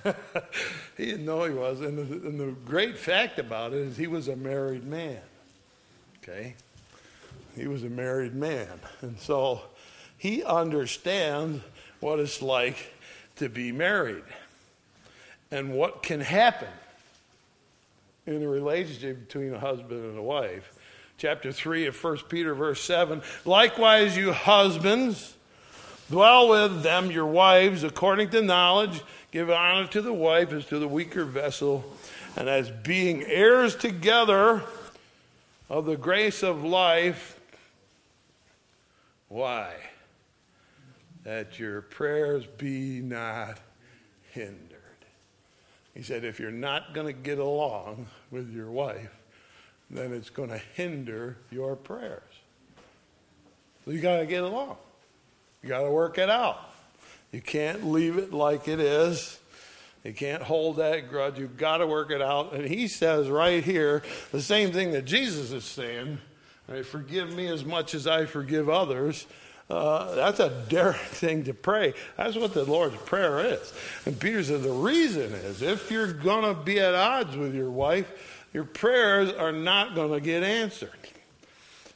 he 0.96 1.06
didn't 1.06 1.24
know 1.24 1.44
he 1.44 1.54
was. 1.54 1.80
And 1.80 1.98
the, 1.98 2.28
and 2.28 2.40
the 2.40 2.52
great 2.64 2.98
fact 2.98 3.38
about 3.38 3.72
it 3.72 3.78
is 3.78 3.96
he 3.96 4.08
was 4.08 4.26
a 4.28 4.36
married 4.36 4.84
man. 4.84 5.20
Okay? 6.22 6.54
He 7.54 7.68
was 7.68 7.84
a 7.84 7.88
married 7.88 8.34
man. 8.34 8.80
And 9.00 9.18
so 9.20 9.62
he 10.18 10.42
understands 10.42 11.62
what 12.00 12.18
it's 12.18 12.42
like 12.42 12.92
to 13.36 13.48
be 13.48 13.70
married 13.70 14.24
and 15.50 15.72
what 15.72 16.02
can 16.02 16.20
happen 16.20 16.68
in 18.26 18.42
a 18.42 18.48
relationship 18.48 19.28
between 19.28 19.54
a 19.54 19.58
husband 19.58 20.04
and 20.04 20.18
a 20.18 20.22
wife. 20.22 20.75
Chapter 21.18 21.52
3 21.52 21.86
of 21.86 22.02
1 22.02 22.18
Peter, 22.28 22.54
verse 22.54 22.80
7 22.82 23.22
Likewise, 23.44 24.16
you 24.16 24.32
husbands, 24.32 25.34
dwell 26.10 26.48
with 26.48 26.82
them, 26.82 27.10
your 27.10 27.26
wives, 27.26 27.84
according 27.84 28.30
to 28.30 28.42
knowledge. 28.42 29.02
Give 29.30 29.50
honor 29.50 29.86
to 29.88 30.00
the 30.00 30.12
wife 30.12 30.52
as 30.52 30.66
to 30.66 30.78
the 30.78 30.88
weaker 30.88 31.24
vessel, 31.24 31.84
and 32.36 32.48
as 32.48 32.70
being 32.70 33.22
heirs 33.24 33.74
together 33.76 34.62
of 35.68 35.86
the 35.86 35.96
grace 35.96 36.42
of 36.42 36.62
life. 36.64 37.38
Why? 39.28 39.74
that 41.26 41.58
your 41.58 41.82
prayers 41.82 42.46
be 42.56 43.00
not 43.00 43.58
hindered. 44.30 44.78
He 45.92 46.04
said, 46.04 46.22
if 46.22 46.38
you're 46.38 46.52
not 46.52 46.94
going 46.94 47.08
to 47.08 47.12
get 47.12 47.38
along 47.38 48.06
with 48.30 48.54
your 48.54 48.70
wife, 48.70 49.15
then 49.90 50.12
it's 50.12 50.30
going 50.30 50.48
to 50.48 50.60
hinder 50.74 51.36
your 51.50 51.76
prayers. 51.76 52.22
So 53.84 53.92
you 53.92 54.00
got 54.00 54.18
to 54.18 54.26
get 54.26 54.42
along. 54.42 54.76
You 55.62 55.68
got 55.68 55.82
to 55.82 55.90
work 55.90 56.18
it 56.18 56.30
out. 56.30 56.60
You 57.32 57.40
can't 57.40 57.90
leave 57.90 58.18
it 58.18 58.32
like 58.32 58.68
it 58.68 58.80
is. 58.80 59.38
You 60.04 60.12
can't 60.12 60.42
hold 60.42 60.76
that 60.76 61.08
grudge. 61.08 61.38
You've 61.38 61.56
got 61.56 61.78
to 61.78 61.86
work 61.86 62.10
it 62.10 62.22
out. 62.22 62.52
And 62.52 62.64
he 62.64 62.88
says 62.88 63.28
right 63.28 63.62
here 63.62 64.02
the 64.32 64.40
same 64.40 64.72
thing 64.72 64.92
that 64.92 65.04
Jesus 65.04 65.52
is 65.52 65.64
saying. 65.64 66.18
Right, 66.68 66.84
forgive 66.84 67.32
me 67.32 67.46
as 67.46 67.64
much 67.64 67.94
as 67.94 68.06
I 68.06 68.26
forgive 68.26 68.68
others. 68.68 69.26
Uh, 69.68 70.14
that's 70.14 70.40
a 70.40 70.50
daring 70.68 70.94
thing 71.06 71.44
to 71.44 71.54
pray. 71.54 71.94
That's 72.16 72.36
what 72.36 72.54
the 72.54 72.64
Lord's 72.64 72.96
Prayer 72.98 73.40
is. 73.40 73.72
And 74.04 74.18
Peter 74.18 74.42
said 74.42 74.62
the 74.62 74.70
reason 74.70 75.32
is 75.32 75.62
if 75.62 75.90
you're 75.90 76.12
going 76.12 76.44
to 76.44 76.60
be 76.60 76.80
at 76.80 76.94
odds 76.94 77.36
with 77.36 77.54
your 77.54 77.70
wife, 77.70 78.35
your 78.56 78.64
prayers 78.64 79.30
are 79.34 79.52
not 79.52 79.94
going 79.94 80.10
to 80.12 80.18
get 80.18 80.42
answered. 80.42 80.88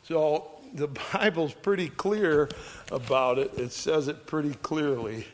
So 0.02 0.50
the 0.74 0.88
Bible's 1.14 1.54
pretty 1.54 1.88
clear 1.88 2.50
about 2.92 3.38
it. 3.38 3.54
It 3.54 3.72
says 3.72 4.08
it 4.08 4.26
pretty 4.26 4.52
clearly. 4.56 5.26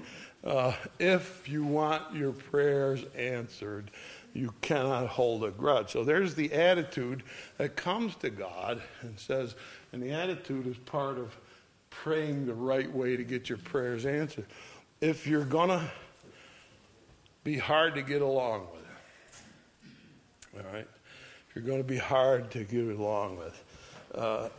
Uh, 0.44 0.72
if 1.00 1.48
you 1.48 1.64
want 1.64 2.14
your 2.14 2.30
prayers 2.30 3.04
answered, 3.16 3.90
you 4.34 4.54
cannot 4.60 5.08
hold 5.08 5.42
a 5.42 5.50
grudge. 5.50 5.90
So 5.90 6.04
there's 6.04 6.36
the 6.36 6.52
attitude 6.52 7.24
that 7.58 7.74
comes 7.74 8.14
to 8.18 8.30
God 8.30 8.80
and 9.00 9.18
says, 9.18 9.56
and 9.90 10.00
the 10.00 10.12
attitude 10.12 10.68
is 10.68 10.76
part 10.76 11.18
of 11.18 11.36
praying 11.90 12.46
the 12.46 12.54
right 12.54 12.92
way 12.92 13.16
to 13.16 13.24
get 13.24 13.48
your 13.48 13.58
prayers 13.58 14.06
answered. 14.06 14.46
If 15.00 15.26
you're 15.26 15.44
going 15.44 15.70
to 15.70 15.82
be 17.42 17.58
hard 17.58 17.96
to 17.96 18.02
get 18.02 18.22
along 18.22 18.68
with, 20.54 20.64
all 20.64 20.72
right? 20.72 20.86
You're 21.56 21.64
going 21.64 21.78
to 21.78 21.88
be 21.88 21.96
hard 21.96 22.50
to 22.50 22.64
get 22.64 22.86
along 22.86 23.38
with, 23.38 23.64
uh, 24.14 24.50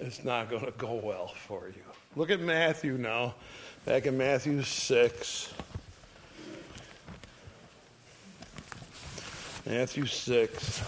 it's 0.00 0.24
not 0.24 0.48
going 0.48 0.64
to 0.64 0.70
go 0.70 0.94
well 0.94 1.34
for 1.46 1.66
you. 1.66 1.82
Look 2.16 2.30
at 2.30 2.40
Matthew 2.40 2.96
now, 2.96 3.34
back 3.84 4.06
in 4.06 4.16
Matthew 4.16 4.62
6. 4.62 5.52
Matthew 9.66 10.06
6. 10.06 10.82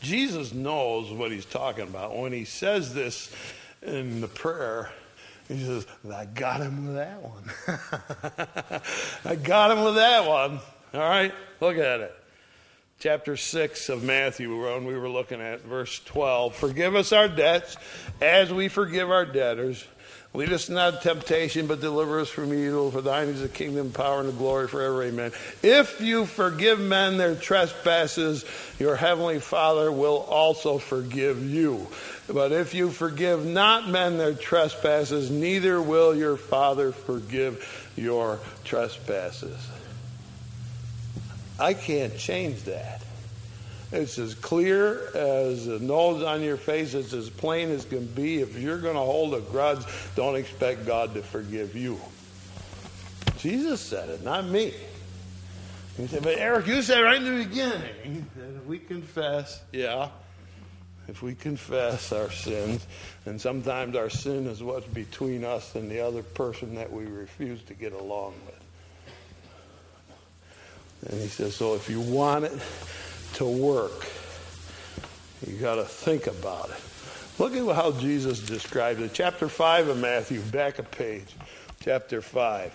Jesus 0.00 0.54
knows 0.54 1.10
what 1.10 1.32
he's 1.32 1.44
talking 1.44 1.88
about. 1.88 2.16
When 2.16 2.32
he 2.32 2.44
says 2.44 2.94
this 2.94 3.34
in 3.82 4.20
the 4.20 4.28
prayer, 4.28 4.92
he 5.48 5.64
says, 5.64 5.86
I 6.12 6.26
got 6.26 6.60
him 6.60 6.86
with 6.86 6.96
that 6.96 7.22
one. 7.22 8.80
I 9.24 9.34
got 9.34 9.70
him 9.70 9.84
with 9.84 9.94
that 9.94 10.28
one. 10.28 10.60
All 10.94 11.00
right, 11.00 11.32
look 11.60 11.76
at 11.76 12.00
it. 12.00 12.14
chapter 12.98 13.36
6 13.36 13.88
of 13.88 14.04
Matthew, 14.04 14.62
when 14.62 14.84
we 14.84 14.96
were 14.98 15.08
looking 15.08 15.40
at 15.40 15.62
verse 15.62 16.00
12. 16.04 16.54
Forgive 16.54 16.94
us 16.94 17.12
our 17.12 17.28
debts 17.28 17.76
as 18.20 18.52
we 18.52 18.68
forgive 18.68 19.10
our 19.10 19.24
debtors. 19.24 19.86
Lead 20.34 20.52
us 20.52 20.68
not 20.68 20.94
into 20.94 21.04
temptation, 21.04 21.66
but 21.66 21.80
deliver 21.80 22.20
us 22.20 22.28
from 22.28 22.52
evil. 22.52 22.90
For 22.90 23.00
thine 23.00 23.28
is 23.28 23.40
the 23.40 23.48
kingdom, 23.48 23.90
power, 23.90 24.20
and 24.20 24.28
the 24.28 24.32
glory 24.32 24.68
forever. 24.68 25.02
Amen. 25.02 25.32
If 25.62 26.00
you 26.00 26.26
forgive 26.26 26.78
men 26.78 27.16
their 27.16 27.34
trespasses, 27.34 28.44
your 28.78 28.94
heavenly 28.94 29.40
Father 29.40 29.90
will 29.90 30.18
also 30.18 30.78
forgive 30.78 31.42
you. 31.42 31.86
But 32.28 32.52
if 32.52 32.74
you 32.74 32.90
forgive 32.90 33.46
not 33.46 33.88
men 33.88 34.18
their 34.18 34.34
trespasses, 34.34 35.30
neither 35.30 35.80
will 35.80 36.14
your 36.14 36.36
Father 36.36 36.92
forgive 36.92 37.90
your 37.96 38.38
trespasses. 38.64 39.66
I 41.58 41.72
can't 41.72 42.16
change 42.16 42.64
that. 42.64 43.02
It's 43.90 44.18
as 44.18 44.34
clear 44.34 45.08
as 45.14 45.64
the 45.64 45.78
nose 45.78 46.22
on 46.22 46.42
your 46.42 46.58
face. 46.58 46.92
It's 46.92 47.14
as 47.14 47.30
plain 47.30 47.70
as 47.70 47.86
can 47.86 48.06
be. 48.06 48.40
If 48.40 48.58
you're 48.58 48.78
going 48.78 48.96
to 48.96 49.00
hold 49.00 49.32
a 49.34 49.40
grudge, 49.40 49.84
don't 50.14 50.36
expect 50.36 50.84
God 50.84 51.14
to 51.14 51.22
forgive 51.22 51.74
you. 51.74 51.98
Jesus 53.38 53.80
said 53.80 54.10
it, 54.10 54.22
not 54.22 54.44
me. 54.44 54.74
He 55.96 56.06
said, 56.06 56.22
but 56.22 56.36
Eric, 56.38 56.66
you 56.66 56.82
said 56.82 57.00
right 57.00 57.16
in 57.16 57.24
the 57.24 57.44
beginning 57.44 58.26
that 58.36 58.56
if 58.56 58.66
we 58.66 58.78
confess, 58.78 59.62
yeah, 59.72 60.10
if 61.08 61.22
we 61.22 61.34
confess 61.34 62.12
our 62.12 62.30
sins, 62.30 62.86
and 63.24 63.40
sometimes 63.40 63.96
our 63.96 64.10
sin 64.10 64.46
is 64.46 64.62
what's 64.62 64.86
between 64.86 65.44
us 65.44 65.74
and 65.74 65.90
the 65.90 66.00
other 66.00 66.22
person 66.22 66.74
that 66.74 66.92
we 66.92 67.06
refuse 67.06 67.62
to 67.62 67.74
get 67.74 67.94
along 67.94 68.34
with. 68.46 68.54
And 71.10 71.20
he 71.22 71.28
says, 71.28 71.56
so 71.56 71.74
if 71.74 71.88
you 71.88 72.00
want 72.00 72.44
it 72.44 72.52
to 73.34 73.44
work, 73.44 74.06
you 75.46 75.56
got 75.56 75.76
to 75.76 75.84
think 75.84 76.26
about 76.26 76.70
it. 76.70 76.80
Look 77.38 77.54
at 77.54 77.74
how 77.74 77.92
Jesus 77.92 78.40
described 78.40 79.00
it. 79.00 79.12
Chapter 79.14 79.48
5 79.48 79.88
of 79.88 79.98
Matthew, 79.98 80.40
back 80.40 80.78
a 80.78 80.82
page. 80.82 81.34
Chapter 81.80 82.20
5. 82.20 82.72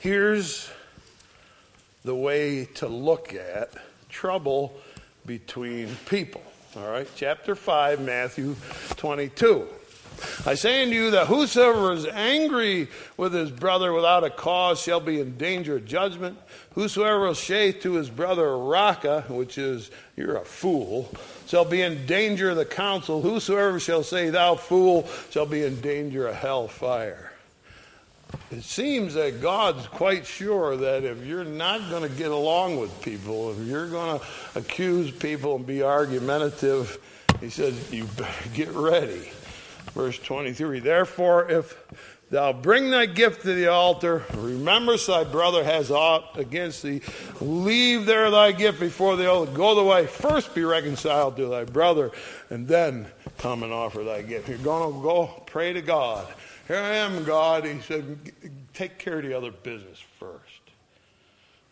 Here's 0.00 0.70
the 2.04 2.14
way 2.14 2.66
to 2.74 2.88
look 2.88 3.32
at 3.32 3.72
trouble 4.08 4.74
between 5.24 5.88
people. 6.06 6.42
All 6.76 6.90
right, 6.90 7.08
chapter 7.14 7.54
5, 7.54 8.00
Matthew 8.00 8.56
22. 8.96 9.66
I 10.46 10.54
say 10.54 10.82
unto 10.82 10.94
you 10.94 11.10
that 11.12 11.26
whosoever 11.26 11.92
is 11.92 12.06
angry 12.06 12.88
with 13.16 13.32
his 13.32 13.50
brother 13.50 13.92
without 13.92 14.24
a 14.24 14.30
cause 14.30 14.80
shall 14.80 15.00
be 15.00 15.20
in 15.20 15.36
danger 15.36 15.76
of 15.76 15.84
judgment. 15.84 16.38
Whosoever 16.74 17.26
will 17.26 17.34
say 17.34 17.72
to 17.72 17.92
his 17.94 18.10
brother 18.10 18.56
Raca, 18.58 19.24
which 19.28 19.58
is 19.58 19.90
you're 20.16 20.36
a 20.36 20.44
fool, 20.44 21.10
shall 21.46 21.64
be 21.64 21.82
in 21.82 22.06
danger 22.06 22.50
of 22.50 22.56
the 22.56 22.64
council. 22.64 23.22
Whosoever 23.22 23.78
shall 23.80 24.02
say 24.02 24.30
thou 24.30 24.56
fool 24.56 25.08
shall 25.30 25.46
be 25.46 25.64
in 25.64 25.80
danger 25.80 26.26
of 26.28 26.34
hell 26.34 26.68
fire. 26.68 27.32
It 28.50 28.64
seems 28.64 29.14
that 29.14 29.40
God's 29.40 29.86
quite 29.86 30.26
sure 30.26 30.76
that 30.76 31.04
if 31.04 31.24
you're 31.24 31.44
not 31.44 31.88
going 31.90 32.02
to 32.02 32.16
get 32.16 32.30
along 32.30 32.78
with 32.80 33.02
people, 33.02 33.52
if 33.52 33.66
you're 33.66 33.88
going 33.88 34.18
to 34.18 34.26
accuse 34.56 35.10
people 35.10 35.56
and 35.56 35.66
be 35.66 35.82
argumentative, 35.82 36.98
he 37.40 37.50
says, 37.50 37.92
you 37.92 38.04
better 38.04 38.48
get 38.54 38.70
ready. 38.70 39.30
Verse 39.92 40.18
23 40.18 40.80
Therefore, 40.80 41.50
if 41.50 41.76
thou 42.30 42.52
bring 42.52 42.90
thy 42.90 43.06
gift 43.06 43.42
to 43.42 43.54
the 43.54 43.68
altar, 43.68 44.24
remember 44.34 44.96
thy 44.96 45.24
brother 45.24 45.62
has 45.62 45.90
aught 45.90 46.38
against 46.38 46.82
thee, 46.82 47.00
leave 47.40 48.06
there 48.06 48.30
thy 48.30 48.52
gift 48.52 48.80
before 48.80 49.16
the 49.16 49.30
altar, 49.30 49.52
go 49.52 49.74
the 49.74 49.84
way, 49.84 50.06
first 50.06 50.54
be 50.54 50.64
reconciled 50.64 51.36
to 51.36 51.46
thy 51.46 51.64
brother, 51.64 52.10
and 52.50 52.66
then 52.66 53.06
come 53.38 53.62
and 53.62 53.72
offer 53.72 54.02
thy 54.02 54.22
gift. 54.22 54.48
You're 54.48 54.58
going 54.58 54.92
to 54.92 55.02
go 55.02 55.42
pray 55.46 55.72
to 55.72 55.82
God. 55.82 56.26
Here 56.66 56.78
I 56.78 56.96
am, 56.96 57.24
God. 57.24 57.66
He 57.66 57.80
said, 57.80 58.32
take 58.72 58.98
care 58.98 59.18
of 59.18 59.24
the 59.24 59.36
other 59.36 59.50
business 59.50 60.02
first. 60.18 60.40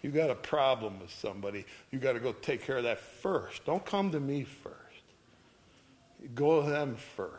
You 0.03 0.11
got 0.11 0.31
a 0.31 0.35
problem 0.35 1.01
with 1.01 1.13
somebody, 1.13 1.65
you 1.91 1.99
got 1.99 2.13
to 2.15 2.21
go 2.21 2.33
take 2.33 2.65
care 2.65 2.77
of 2.77 2.85
that 2.85 3.01
first. 3.01 3.65
Don't 3.65 3.85
come 3.85 4.11
to 4.11 4.21
me 4.21 4.45
first. 4.45 4.77
Go 6.35 6.63
to 6.63 6.69
them 6.69 6.97
first. 7.17 7.33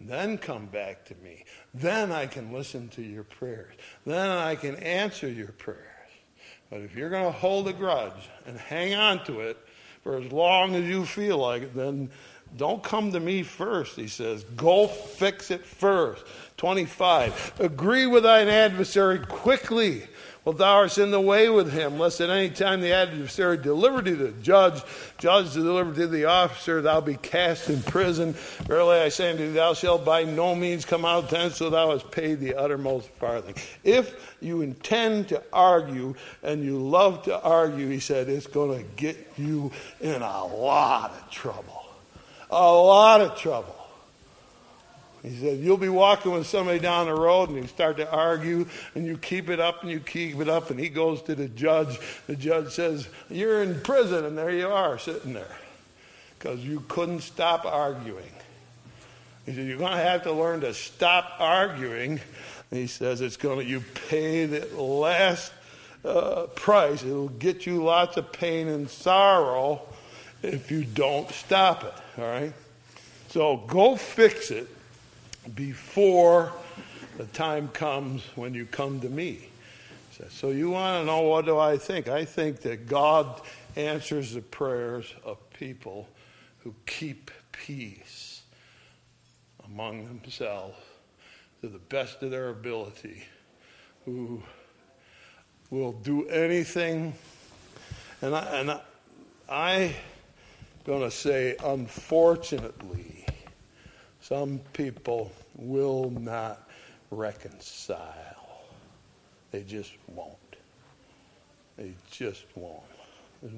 Then 0.00 0.38
come 0.38 0.66
back 0.66 1.04
to 1.06 1.14
me. 1.16 1.44
Then 1.74 2.10
I 2.10 2.26
can 2.26 2.52
listen 2.52 2.88
to 2.90 3.02
your 3.02 3.24
prayers. 3.24 3.74
Then 4.06 4.30
I 4.30 4.54
can 4.54 4.76
answer 4.76 5.28
your 5.28 5.52
prayers. 5.52 5.86
But 6.70 6.80
if 6.80 6.94
you're 6.94 7.10
going 7.10 7.24
to 7.24 7.38
hold 7.38 7.68
a 7.68 7.72
grudge 7.72 8.30
and 8.46 8.56
hang 8.56 8.94
on 8.94 9.24
to 9.24 9.40
it 9.40 9.58
for 10.02 10.16
as 10.16 10.32
long 10.32 10.74
as 10.74 10.84
you 10.84 11.04
feel 11.04 11.38
like 11.38 11.62
it, 11.62 11.74
then 11.74 12.10
don't 12.56 12.82
come 12.82 13.12
to 13.12 13.20
me 13.20 13.42
first, 13.42 13.96
he 13.96 14.08
says. 14.08 14.44
Go 14.44 14.86
fix 14.86 15.50
it 15.50 15.64
first. 15.64 16.24
25. 16.56 17.54
Agree 17.60 18.06
with 18.06 18.24
thine 18.24 18.48
adversary 18.48 19.18
quickly 19.18 20.02
well, 20.44 20.54
thou 20.54 20.76
art 20.76 20.96
in 20.96 21.10
the 21.10 21.20
way 21.20 21.50
with 21.50 21.70
him, 21.70 21.98
lest 21.98 22.22
at 22.22 22.30
any 22.30 22.48
time 22.48 22.80
the 22.80 22.92
adversary 22.92 23.58
deliver 23.58 24.00
thee 24.00 24.12
to 24.12 24.16
the 24.16 24.42
judge, 24.42 24.82
judge 25.18 25.52
to 25.52 25.62
deliver 25.62 25.92
thee 25.92 26.02
to 26.02 26.06
the 26.08 26.24
officer, 26.24 26.80
thou 26.80 27.02
be 27.02 27.16
cast 27.16 27.68
in 27.68 27.82
prison. 27.82 28.32
Verily 28.66 29.00
I 29.00 29.10
say 29.10 29.30
unto 29.30 29.46
thee, 29.46 29.52
thou 29.52 29.74
shalt 29.74 30.02
by 30.02 30.24
no 30.24 30.54
means 30.54 30.86
come 30.86 31.04
out 31.04 31.28
thence 31.28 31.58
till 31.58 31.68
thou 31.68 31.90
hast 31.90 32.10
paid 32.10 32.40
the 32.40 32.54
uttermost 32.54 33.10
farthing. 33.10 33.54
If 33.84 34.34
you 34.40 34.62
intend 34.62 35.28
to 35.28 35.42
argue 35.52 36.14
and 36.42 36.64
you 36.64 36.78
love 36.78 37.22
to 37.24 37.38
argue, 37.42 37.90
he 37.90 38.00
said, 38.00 38.30
it's 38.30 38.46
going 38.46 38.78
to 38.78 38.90
get 38.96 39.34
you 39.36 39.70
in 40.00 40.22
a 40.22 40.46
lot 40.46 41.10
of 41.10 41.30
trouble. 41.30 41.79
A 42.50 42.72
lot 42.72 43.20
of 43.20 43.38
trouble. 43.38 43.76
He 45.22 45.36
said, 45.36 45.58
You'll 45.58 45.76
be 45.76 45.88
walking 45.88 46.32
with 46.32 46.46
somebody 46.46 46.78
down 46.78 47.06
the 47.06 47.14
road 47.14 47.50
and 47.50 47.58
you 47.58 47.66
start 47.66 47.98
to 47.98 48.10
argue 48.10 48.66
and 48.94 49.06
you 49.06 49.18
keep 49.18 49.50
it 49.50 49.60
up 49.60 49.82
and 49.82 49.90
you 49.90 50.00
keep 50.00 50.40
it 50.40 50.48
up. 50.48 50.70
And 50.70 50.80
he 50.80 50.88
goes 50.88 51.22
to 51.22 51.34
the 51.34 51.48
judge. 51.48 52.00
The 52.26 52.36
judge 52.36 52.72
says, 52.72 53.08
You're 53.28 53.62
in 53.62 53.80
prison. 53.80 54.24
And 54.24 54.36
there 54.36 54.50
you 54.50 54.68
are 54.68 54.98
sitting 54.98 55.34
there 55.34 55.56
because 56.38 56.60
you 56.60 56.84
couldn't 56.88 57.20
stop 57.20 57.66
arguing. 57.66 58.32
He 59.44 59.52
said, 59.52 59.66
You're 59.66 59.78
going 59.78 59.92
to 59.92 59.98
have 59.98 60.22
to 60.22 60.32
learn 60.32 60.62
to 60.62 60.72
stop 60.72 61.34
arguing. 61.38 62.20
And 62.70 62.80
he 62.80 62.86
says, 62.86 63.20
It's 63.20 63.36
going 63.36 63.58
to, 63.58 63.64
you 63.64 63.82
pay 64.08 64.46
the 64.46 64.80
last 64.80 65.52
uh, 66.02 66.46
price. 66.54 67.02
It'll 67.02 67.28
get 67.28 67.66
you 67.66 67.84
lots 67.84 68.16
of 68.16 68.32
pain 68.32 68.68
and 68.68 68.88
sorrow 68.88 69.82
if 70.42 70.70
you 70.70 70.84
don't 70.84 71.30
stop 71.30 71.84
it. 71.84 71.94
All 72.20 72.28
right? 72.28 72.52
So 73.28 73.58
go 73.66 73.96
fix 73.96 74.50
it 74.50 74.68
before 75.54 76.52
the 77.16 77.26
time 77.26 77.68
comes 77.68 78.22
when 78.34 78.54
you 78.54 78.66
come 78.66 79.00
to 79.00 79.08
me. 79.08 79.50
So 80.28 80.50
you 80.50 80.70
want 80.70 81.00
to 81.00 81.06
know 81.06 81.22
what 81.22 81.46
do 81.46 81.58
I 81.58 81.78
think? 81.78 82.08
I 82.08 82.24
think 82.24 82.60
that 82.60 82.86
God 82.86 83.40
answers 83.76 84.34
the 84.34 84.42
prayers 84.42 85.14
of 85.24 85.38
people 85.50 86.08
who 86.58 86.74
keep 86.84 87.30
peace 87.52 88.42
among 89.64 90.06
themselves 90.06 90.76
to 91.62 91.68
the 91.68 91.78
best 91.78 92.22
of 92.22 92.30
their 92.30 92.50
ability, 92.50 93.22
who 94.04 94.42
will 95.70 95.92
do 95.92 96.26
anything. 96.28 97.14
And 98.20 98.34
I, 98.34 98.60
and 98.60 98.70
I, 98.72 98.80
I 99.48 99.96
going 100.84 101.02
to 101.02 101.10
say, 101.10 101.56
unfortunately, 101.64 103.26
some 104.20 104.60
people 104.72 105.32
will 105.54 106.10
not 106.10 106.68
reconcile. 107.10 108.62
They 109.50 109.62
just 109.62 109.92
won't. 110.08 110.36
They 111.76 111.92
just 112.10 112.44
won't. 112.54 112.82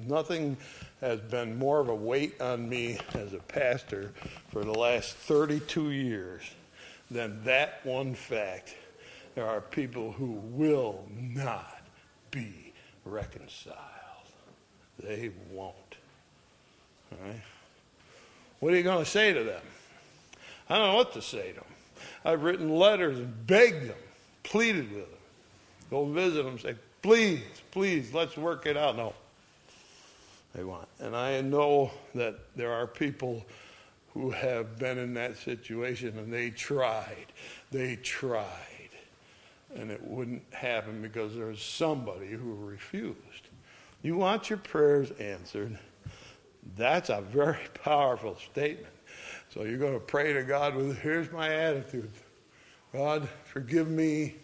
Nothing 0.07 0.55
has 1.01 1.19
been 1.19 1.57
more 1.57 1.79
of 1.79 1.89
a 1.89 1.95
weight 1.95 2.39
on 2.39 2.69
me 2.69 2.97
as 3.13 3.33
a 3.33 3.39
pastor 3.39 4.13
for 4.49 4.63
the 4.63 4.71
last 4.73 5.15
32 5.15 5.91
years 5.91 6.41
than 7.11 7.43
that 7.43 7.85
one 7.85 8.15
fact. 8.15 8.75
There 9.35 9.45
are 9.45 9.61
people 9.61 10.11
who 10.11 10.31
will 10.51 11.03
not 11.11 11.81
be 12.31 12.73
reconciled. 13.03 13.77
They 14.99 15.31
won't. 15.51 15.75
Right? 17.21 17.41
What 18.59 18.73
are 18.73 18.77
you 18.77 18.83
going 18.83 19.03
to 19.03 19.09
say 19.09 19.33
to 19.33 19.43
them? 19.43 19.61
I 20.69 20.77
don't 20.77 20.87
know 20.87 20.95
what 20.95 21.13
to 21.13 21.21
say 21.21 21.49
to 21.49 21.55
them. 21.55 21.65
I've 22.23 22.43
written 22.43 22.69
letters 22.73 23.17
and 23.19 23.45
begged 23.45 23.89
them, 23.89 23.97
pleaded 24.43 24.91
with 24.93 25.09
them. 25.09 25.19
Go 25.89 26.05
visit 26.05 26.43
them, 26.43 26.57
say, 26.57 26.75
please, 27.01 27.43
please, 27.71 28.13
let's 28.13 28.37
work 28.37 28.65
it 28.65 28.77
out. 28.77 28.95
No, 28.95 29.13
they 30.55 30.63
want. 30.63 30.87
And 30.99 31.15
I 31.15 31.41
know 31.41 31.91
that 32.15 32.39
there 32.55 32.71
are 32.71 32.87
people 32.87 33.45
who 34.13 34.31
have 34.31 34.79
been 34.79 34.97
in 34.97 35.13
that 35.15 35.37
situation 35.37 36.17
and 36.17 36.31
they 36.31 36.49
tried. 36.49 37.27
They 37.71 37.97
tried. 37.97 38.45
and 39.75 39.91
it 39.91 40.01
wouldn't 40.03 40.43
happen 40.51 41.01
because 41.01 41.35
there 41.35 41.47
was 41.47 41.61
somebody 41.61 42.27
who 42.27 42.53
refused. 42.53 43.17
You 44.01 44.17
want 44.17 44.49
your 44.49 44.57
prayers 44.57 45.11
answered. 45.19 45.77
That's 46.75 47.09
a 47.09 47.21
very 47.21 47.57
powerful 47.83 48.37
statement. 48.51 48.93
So 49.49 49.63
you're 49.63 49.77
going 49.77 49.93
to 49.93 49.99
pray 49.99 50.33
to 50.33 50.43
God 50.43 50.75
with, 50.75 50.97
here's 50.99 51.31
my 51.31 51.53
attitude. 51.53 52.11
God, 52.91 53.27
forgive 53.45 53.89
me 53.89 54.35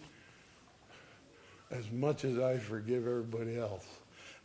as 1.72 1.90
much 1.92 2.26
as 2.26 2.38
I 2.40 2.58
forgive 2.58 3.08
everybody 3.08 3.58
else. 3.58 3.86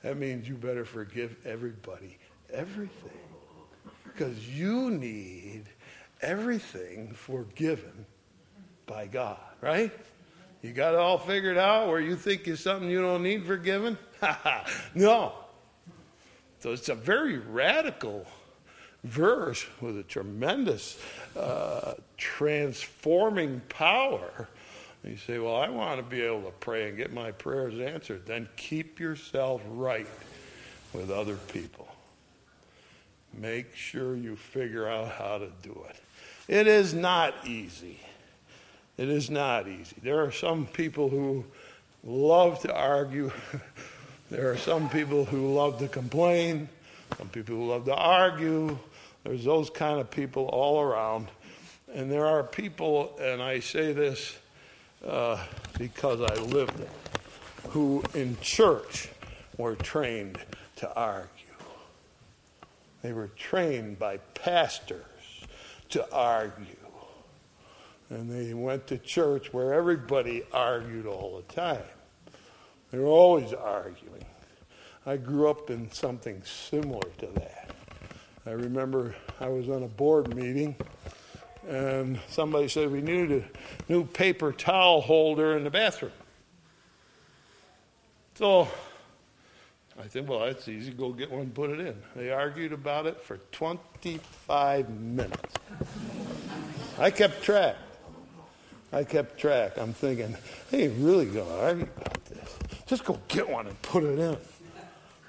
That 0.03 0.19
means 0.19 0.49
you 0.49 0.55
better 0.55 0.85
forgive 0.85 1.37
everybody, 1.45 2.19
everything. 2.53 3.11
Because 4.05 4.49
you 4.49 4.91
need 4.91 5.65
everything 6.21 7.13
forgiven 7.13 8.07
by 8.87 9.07
God, 9.07 9.41
right? 9.61 9.93
You 10.63 10.73
got 10.73 10.95
it 10.95 11.01
all 11.01 11.19
figured 11.19 11.59
out 11.59 11.89
where 11.89 12.01
you 12.01 12.17
think 12.17 12.49
is 12.49 12.61
something 12.61 12.89
you 12.89 13.03
don't 13.03 13.23
need 13.23 13.47
forgiven? 13.47 13.99
no. 14.95 15.33
So 16.65 16.73
it's 16.73 16.89
a 16.89 16.95
very 16.95 17.37
radical 17.37 18.25
verse 19.03 19.67
with 19.83 19.99
a 19.99 20.03
tremendous 20.03 20.99
uh, 21.39 21.93
transforming 22.17 23.61
power. 23.69 24.49
You 25.05 25.19
say, 25.19 25.39
Well, 25.39 25.57
I 25.57 25.69
want 25.69 25.99
to 25.99 26.03
be 26.03 26.23
able 26.23 26.45
to 26.45 26.53
pray 26.61 26.89
and 26.89 26.97
get 26.97 27.13
my 27.13 27.33
prayers 27.33 27.79
answered. 27.79 28.25
Then 28.25 28.49
keep 28.57 28.99
yourself 28.99 29.61
right 29.73 30.07
with 30.95 31.11
other 31.11 31.37
people. 31.37 31.87
Make 33.35 33.77
sure 33.77 34.17
you 34.17 34.35
figure 34.35 34.89
out 34.89 35.11
how 35.11 35.37
to 35.37 35.51
do 35.61 35.85
it. 35.91 35.97
It 36.49 36.67
is 36.67 36.95
not 36.95 37.35
easy. 37.47 38.01
It 38.97 39.11
is 39.11 39.29
not 39.29 39.69
easy. 39.69 39.97
There 40.03 40.25
are 40.25 40.33
some 40.33 40.65
people 40.65 41.11
who 41.11 41.45
love 42.03 42.61
to 42.61 42.75
argue. 42.75 43.33
there 44.31 44.51
are 44.51 44.57
some 44.57 44.89
people 44.89 45.25
who 45.25 45.55
love 45.55 45.79
to 45.79 45.89
complain. 45.89 46.69
Some 47.19 47.29
people 47.29 47.57
who 47.57 47.69
love 47.69 47.85
to 47.85 47.95
argue. 47.95 48.79
There's 49.23 49.45
those 49.45 49.71
kind 49.71 50.01
of 50.01 50.11
people 50.11 50.47
all 50.47 50.81
around. 50.81 51.29
And 51.93 52.11
there 52.11 52.27
are 52.27 52.43
people, 52.43 53.17
and 53.21 53.43
I 53.43 53.61
say 53.61 53.93
this 53.93 54.37
uh, 55.07 55.45
because 55.79 56.21
I 56.21 56.35
lived 56.43 56.81
it, 56.81 56.91
who 57.69 58.03
in 58.15 58.37
church 58.41 59.11
were 59.59 59.77
trained 59.77 60.39
to 60.77 60.93
argue. 60.95 61.29
They 63.03 63.13
were 63.13 63.29
trained 63.37 63.99
by 63.99 64.17
pastors 64.35 65.05
to 65.91 66.11
argue. 66.13 66.65
And 68.11 68.31
they 68.31 68.55
went 68.55 68.87
to 68.89 68.99
church 68.99 69.53
where 69.53 69.75
everybody 69.75 70.43
argued 70.53 71.07
all 71.07 71.37
the 71.37 71.55
time. 71.55 71.83
They 72.95 73.01
were 73.01 73.09
always 73.09 73.53
arguing. 73.53 74.25
I 75.05 75.17
grew 75.17 75.51
up 75.51 75.69
in 75.69 75.91
something 75.91 76.41
similar 76.45 77.03
to 77.19 77.27
that. 77.27 77.75
I 78.47 78.51
remember 78.51 79.17
I 79.41 79.49
was 79.49 79.69
on 79.69 79.83
a 79.83 79.89
board 79.89 80.33
meeting 80.33 80.77
and 81.69 82.21
somebody 82.29 82.69
said 82.69 82.93
we 82.93 83.01
needed 83.01 83.33
a 83.89 83.93
new 83.93 84.05
paper 84.05 84.53
towel 84.53 85.01
holder 85.01 85.57
in 85.57 85.65
the 85.65 85.71
bathroom. 85.71 86.13
So 88.37 88.69
I 90.01 90.07
said, 90.07 90.29
well, 90.29 90.47
that's 90.47 90.69
easy. 90.69 90.93
Go 90.93 91.11
get 91.11 91.33
one, 91.33 91.41
and 91.41 91.55
put 91.55 91.71
it 91.71 91.81
in. 91.81 92.01
They 92.15 92.31
argued 92.31 92.73
about 92.73 93.07
it 93.07 93.21
for 93.21 93.39
25 93.51 94.89
minutes. 94.89 95.55
I 97.01 97.11
kept 97.11 97.43
track. 97.43 97.75
I 98.93 99.03
kept 99.03 99.37
track. 99.37 99.79
I'm 99.79 99.95
thinking, 99.95 100.37
ain't 100.73 100.95
really 100.99 101.27
going 101.27 101.49
to 101.49 101.61
argue 101.61 101.89
about. 101.97 102.24
Just 102.87 103.05
go 103.05 103.19
get 103.29 103.49
one 103.49 103.67
and 103.67 103.81
put 103.83 104.05
it 104.05 104.19
in. 104.19 104.37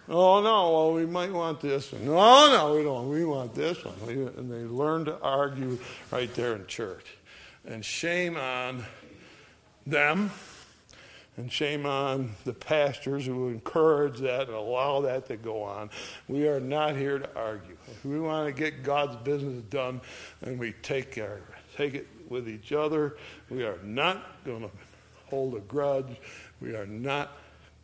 Oh, 0.07 0.41
no, 0.41 0.71
well, 0.71 0.93
we 0.93 1.05
might 1.05 1.31
want 1.31 1.59
this 1.61 1.91
one. 1.91 2.05
No, 2.05 2.51
no, 2.51 2.75
we 2.75 2.83
don't. 2.83 3.09
We 3.09 3.25
want 3.25 3.55
this 3.55 3.83
one. 3.83 3.95
And 4.07 4.51
they 4.51 4.63
learn 4.63 5.05
to 5.05 5.19
argue 5.19 5.79
right 6.11 6.31
there 6.35 6.55
in 6.55 6.67
church. 6.67 7.17
And 7.65 7.83
shame 7.83 8.37
on 8.37 8.85
them, 9.87 10.29
and 11.37 11.51
shame 11.51 11.87
on 11.87 12.35
the 12.43 12.53
pastors 12.53 13.25
who 13.25 13.47
encourage 13.47 14.19
that 14.19 14.41
and 14.47 14.55
allow 14.55 15.01
that 15.01 15.25
to 15.27 15.37
go 15.37 15.63
on. 15.63 15.89
We 16.27 16.47
are 16.47 16.59
not 16.59 16.95
here 16.95 17.17
to 17.17 17.29
argue. 17.35 17.75
If 17.87 18.05
we 18.05 18.19
want 18.19 18.47
to 18.47 18.53
get 18.53 18.83
God's 18.83 19.15
business 19.17 19.63
done, 19.71 20.01
and 20.43 20.59
we 20.59 20.73
take, 20.83 21.19
take 21.75 21.95
it 21.95 22.07
with 22.29 22.47
each 22.47 22.71
other, 22.71 23.17
we 23.49 23.63
are 23.63 23.79
not 23.83 24.43
going 24.45 24.61
to 24.61 24.71
hold 25.25 25.55
a 25.55 25.61
grudge. 25.61 26.17
We 26.61 26.75
are 26.75 26.85
not 26.85 27.35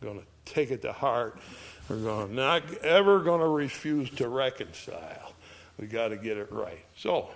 going 0.02 0.18
to 0.18 0.52
take 0.52 0.70
it 0.70 0.82
to 0.82 0.92
heart. 0.92 1.38
We're 1.88 1.96
going 1.96 2.34
not 2.34 2.62
ever 2.78 3.20
going 3.20 3.40
to 3.40 3.48
refuse 3.48 4.10
to 4.10 4.28
reconcile. 4.28 5.32
We 5.78 5.86
got 5.86 6.08
to 6.08 6.16
get 6.16 6.36
it 6.36 6.52
right. 6.52 6.84
So, 6.96 7.30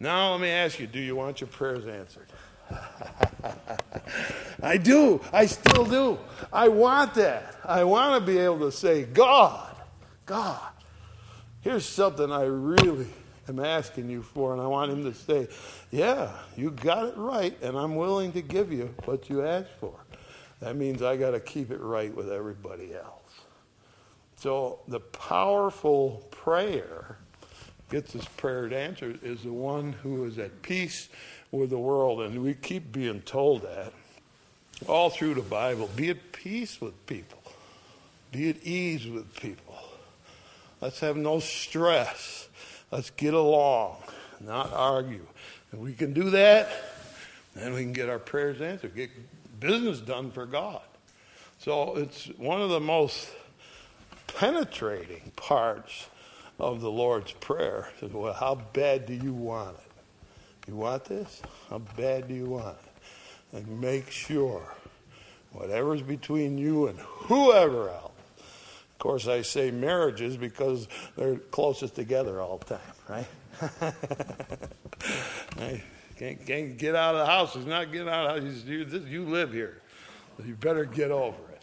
now 0.00 0.32
let 0.32 0.40
me 0.40 0.48
ask 0.48 0.78
you, 0.80 0.86
do 0.86 1.00
you 1.00 1.16
want 1.16 1.40
your 1.40 1.48
prayers 1.48 1.86
answered? 1.86 2.28
I 4.62 4.76
do. 4.76 5.20
I 5.32 5.46
still 5.46 5.84
do. 5.84 6.18
I 6.52 6.68
want 6.68 7.14
that. 7.14 7.56
I 7.64 7.84
want 7.84 8.20
to 8.20 8.26
be 8.26 8.38
able 8.38 8.60
to 8.60 8.72
say, 8.72 9.04
God, 9.04 9.74
God, 10.26 10.60
here's 11.62 11.86
something 11.86 12.30
I 12.30 12.44
really 12.44 13.08
am 13.48 13.60
asking 13.60 14.10
you 14.10 14.22
for, 14.22 14.52
and 14.52 14.60
I 14.60 14.66
want 14.66 14.92
him 14.92 15.04
to 15.04 15.14
say, 15.14 15.48
Yeah, 15.90 16.32
you 16.56 16.70
got 16.70 17.08
it 17.08 17.16
right, 17.16 17.56
and 17.62 17.76
I'm 17.76 17.96
willing 17.96 18.32
to 18.32 18.42
give 18.42 18.72
you 18.72 18.94
what 19.04 19.30
you 19.30 19.44
asked 19.44 19.72
for. 19.80 19.94
That 20.60 20.76
means 20.76 21.02
I 21.02 21.16
got 21.16 21.32
to 21.32 21.40
keep 21.40 21.70
it 21.70 21.80
right 21.80 22.14
with 22.14 22.30
everybody 22.30 22.94
else. 22.94 23.32
So 24.36 24.80
the 24.88 25.00
powerful 25.00 26.24
prayer 26.30 27.18
gets 27.90 28.12
his 28.12 28.24
prayer 28.24 28.72
answered 28.72 29.20
is 29.22 29.42
the 29.42 29.52
one 29.52 29.92
who 29.92 30.24
is 30.24 30.38
at 30.38 30.62
peace 30.62 31.08
with 31.50 31.70
the 31.70 31.78
world. 31.78 32.20
And 32.20 32.42
we 32.42 32.54
keep 32.54 32.92
being 32.92 33.20
told 33.22 33.62
that 33.62 33.92
all 34.86 35.10
through 35.10 35.34
the 35.34 35.42
Bible. 35.42 35.88
Be 35.96 36.10
at 36.10 36.32
peace 36.32 36.80
with 36.80 37.06
people, 37.06 37.42
be 38.30 38.50
at 38.50 38.62
ease 38.62 39.06
with 39.06 39.34
people. 39.36 39.74
Let's 40.80 41.00
have 41.00 41.16
no 41.16 41.40
stress. 41.40 42.48
Let's 42.90 43.10
get 43.10 43.34
along, 43.34 43.96
not 44.40 44.72
argue. 44.72 45.26
If 45.72 45.78
we 45.78 45.92
can 45.92 46.12
do 46.12 46.30
that, 46.30 46.70
then 47.54 47.74
we 47.74 47.82
can 47.82 47.92
get 47.92 48.08
our 48.08 48.20
prayers 48.20 48.60
answered, 48.60 48.94
get 48.94 49.10
business 49.60 50.00
done 50.00 50.30
for 50.30 50.46
God. 50.46 50.82
So 51.58 51.96
it's 51.96 52.26
one 52.36 52.60
of 52.60 52.70
the 52.70 52.80
most 52.80 53.30
penetrating 54.28 55.32
parts 55.36 56.06
of 56.58 56.80
the 56.80 56.90
Lord's 56.90 57.32
Prayer. 57.32 57.88
Well, 58.00 58.32
how 58.32 58.54
bad 58.54 59.06
do 59.06 59.14
you 59.14 59.32
want 59.32 59.76
it? 59.76 60.68
You 60.68 60.76
want 60.76 61.04
this? 61.04 61.42
How 61.70 61.78
bad 61.78 62.28
do 62.28 62.34
you 62.34 62.46
want 62.46 62.76
it? 62.76 63.58
And 63.58 63.80
make 63.80 64.10
sure 64.10 64.74
whatever's 65.52 66.02
between 66.02 66.58
you 66.58 66.86
and 66.88 66.98
whoever 66.98 67.88
else. 67.88 68.12
Of 68.38 68.98
course, 68.98 69.28
I 69.28 69.42
say 69.42 69.70
marriages 69.70 70.36
because 70.36 70.88
they're 71.16 71.36
closest 71.36 71.94
together 71.94 72.40
all 72.40 72.58
the 72.58 72.76
time, 72.76 72.80
right? 73.08 73.26
I 75.58 75.82
can't, 76.18 76.46
can't, 76.46 76.76
get 76.76 76.94
out 76.94 77.14
of 77.14 77.20
the 77.20 77.26
house. 77.26 77.54
He's 77.54 77.66
not 77.66 77.92
getting 77.92 78.08
out 78.08 78.36
of 78.36 78.42
the 78.42 78.50
house. 78.50 78.64
You, 78.64 78.84
you 79.08 79.24
live 79.24 79.52
here. 79.52 79.80
You 80.44 80.54
better 80.54 80.84
get 80.84 81.10
over 81.10 81.36
it. 81.52 81.62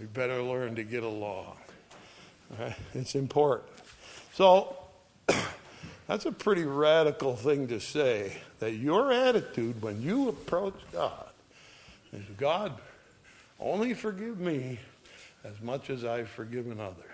You 0.00 0.06
better 0.08 0.42
learn 0.42 0.74
to 0.76 0.84
get 0.84 1.02
along. 1.02 1.56
Right? 2.58 2.74
It's 2.94 3.14
important. 3.14 3.70
So, 4.34 4.76
that's 6.06 6.26
a 6.26 6.32
pretty 6.32 6.64
radical 6.64 7.36
thing 7.36 7.68
to 7.68 7.80
say 7.80 8.36
that 8.58 8.72
your 8.72 9.12
attitude 9.12 9.80
when 9.82 10.00
you 10.02 10.28
approach 10.28 10.74
God 10.92 11.28
is 12.12 12.24
God, 12.36 12.72
only 13.58 13.94
forgive 13.94 14.38
me 14.38 14.78
as 15.44 15.60
much 15.60 15.90
as 15.90 16.04
I've 16.04 16.28
forgiven 16.28 16.80
others. 16.80 17.04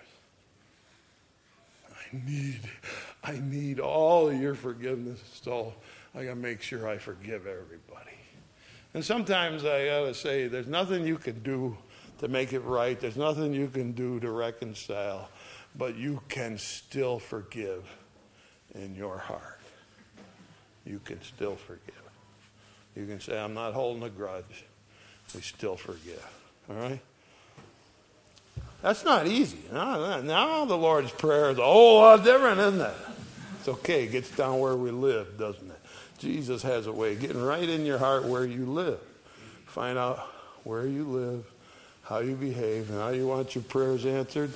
I 1.90 2.16
need, 2.26 2.60
I 3.22 3.40
need 3.42 3.80
all 3.80 4.32
your 4.32 4.54
forgiveness, 4.54 5.20
so 5.42 5.72
I 6.14 6.24
got 6.24 6.30
to 6.30 6.36
make 6.36 6.62
sure 6.62 6.88
I 6.88 6.98
forgive 6.98 7.46
everybody. 7.46 8.10
And 8.94 9.04
sometimes 9.04 9.64
I 9.64 9.86
got 9.86 10.04
to 10.06 10.14
say, 10.14 10.48
there's 10.48 10.66
nothing 10.66 11.06
you 11.06 11.16
can 11.16 11.42
do 11.42 11.76
to 12.18 12.28
make 12.28 12.52
it 12.52 12.60
right. 12.60 13.00
There's 13.00 13.16
nothing 13.16 13.54
you 13.54 13.68
can 13.68 13.92
do 13.92 14.20
to 14.20 14.30
reconcile, 14.30 15.28
but 15.76 15.96
you 15.96 16.20
can 16.28 16.58
still 16.58 17.18
forgive 17.18 17.84
in 18.74 18.94
your 18.94 19.18
heart. 19.18 19.60
You 20.84 21.00
can 21.04 21.22
still 21.22 21.56
forgive. 21.56 21.94
You 22.94 23.06
can 23.06 23.20
say, 23.20 23.38
I'm 23.38 23.54
not 23.54 23.72
holding 23.72 24.02
a 24.02 24.10
grudge. 24.10 24.64
We 25.34 25.40
still 25.40 25.76
forgive. 25.76 26.24
All 26.68 26.76
right? 26.76 27.00
That's 28.82 29.04
not 29.04 29.26
easy. 29.26 29.60
Now, 29.72 30.20
now 30.20 30.64
the 30.66 30.76
Lord's 30.76 31.12
Prayer 31.12 31.50
is 31.50 31.58
a 31.58 31.64
whole 31.64 32.00
lot 32.00 32.22
different, 32.22 32.60
isn't 32.60 32.80
it? 32.80 32.94
It's 33.58 33.68
okay. 33.68 34.04
It 34.04 34.12
gets 34.12 34.30
down 34.36 34.58
where 34.58 34.76
we 34.76 34.90
live, 34.90 35.38
doesn't 35.38 35.70
it? 35.70 35.81
Jesus 36.22 36.62
has 36.62 36.86
a 36.86 36.92
way 36.92 37.14
of 37.14 37.20
getting 37.20 37.42
right 37.42 37.68
in 37.68 37.84
your 37.84 37.98
heart 37.98 38.24
where 38.24 38.46
you 38.46 38.64
live. 38.64 39.00
find 39.66 39.98
out 39.98 40.18
where 40.62 40.86
you 40.86 41.04
live, 41.04 41.44
how 42.04 42.20
you 42.20 42.36
behave, 42.36 42.90
and 42.90 43.00
how 43.00 43.08
you 43.08 43.26
want 43.26 43.56
your 43.56 43.64
prayers 43.64 44.06
answered. 44.06 44.52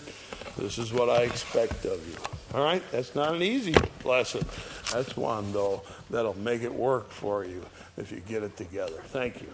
This 0.57 0.79
is 0.79 0.93
what 0.93 1.11
I 1.11 1.23
expect 1.23 1.85
of 1.85 2.07
you. 2.09 2.17
All 2.55 2.65
right? 2.65 2.83
That's 2.93 3.17
not 3.17 3.35
an 3.35 3.43
easy 3.43 3.75
lesson. 4.05 4.47
That's 4.93 5.17
one, 5.17 5.53
though, 5.53 5.83
that'll 6.09 6.39
make 6.39 6.63
it 6.63 6.73
work 6.73 7.11
for 7.11 7.45
you 7.45 7.67
if 7.97 8.13
you 8.13 8.21
get 8.21 8.45
it 8.45 8.57
together. 8.57 9.03
Thank 9.09 9.43
you. 9.43 9.49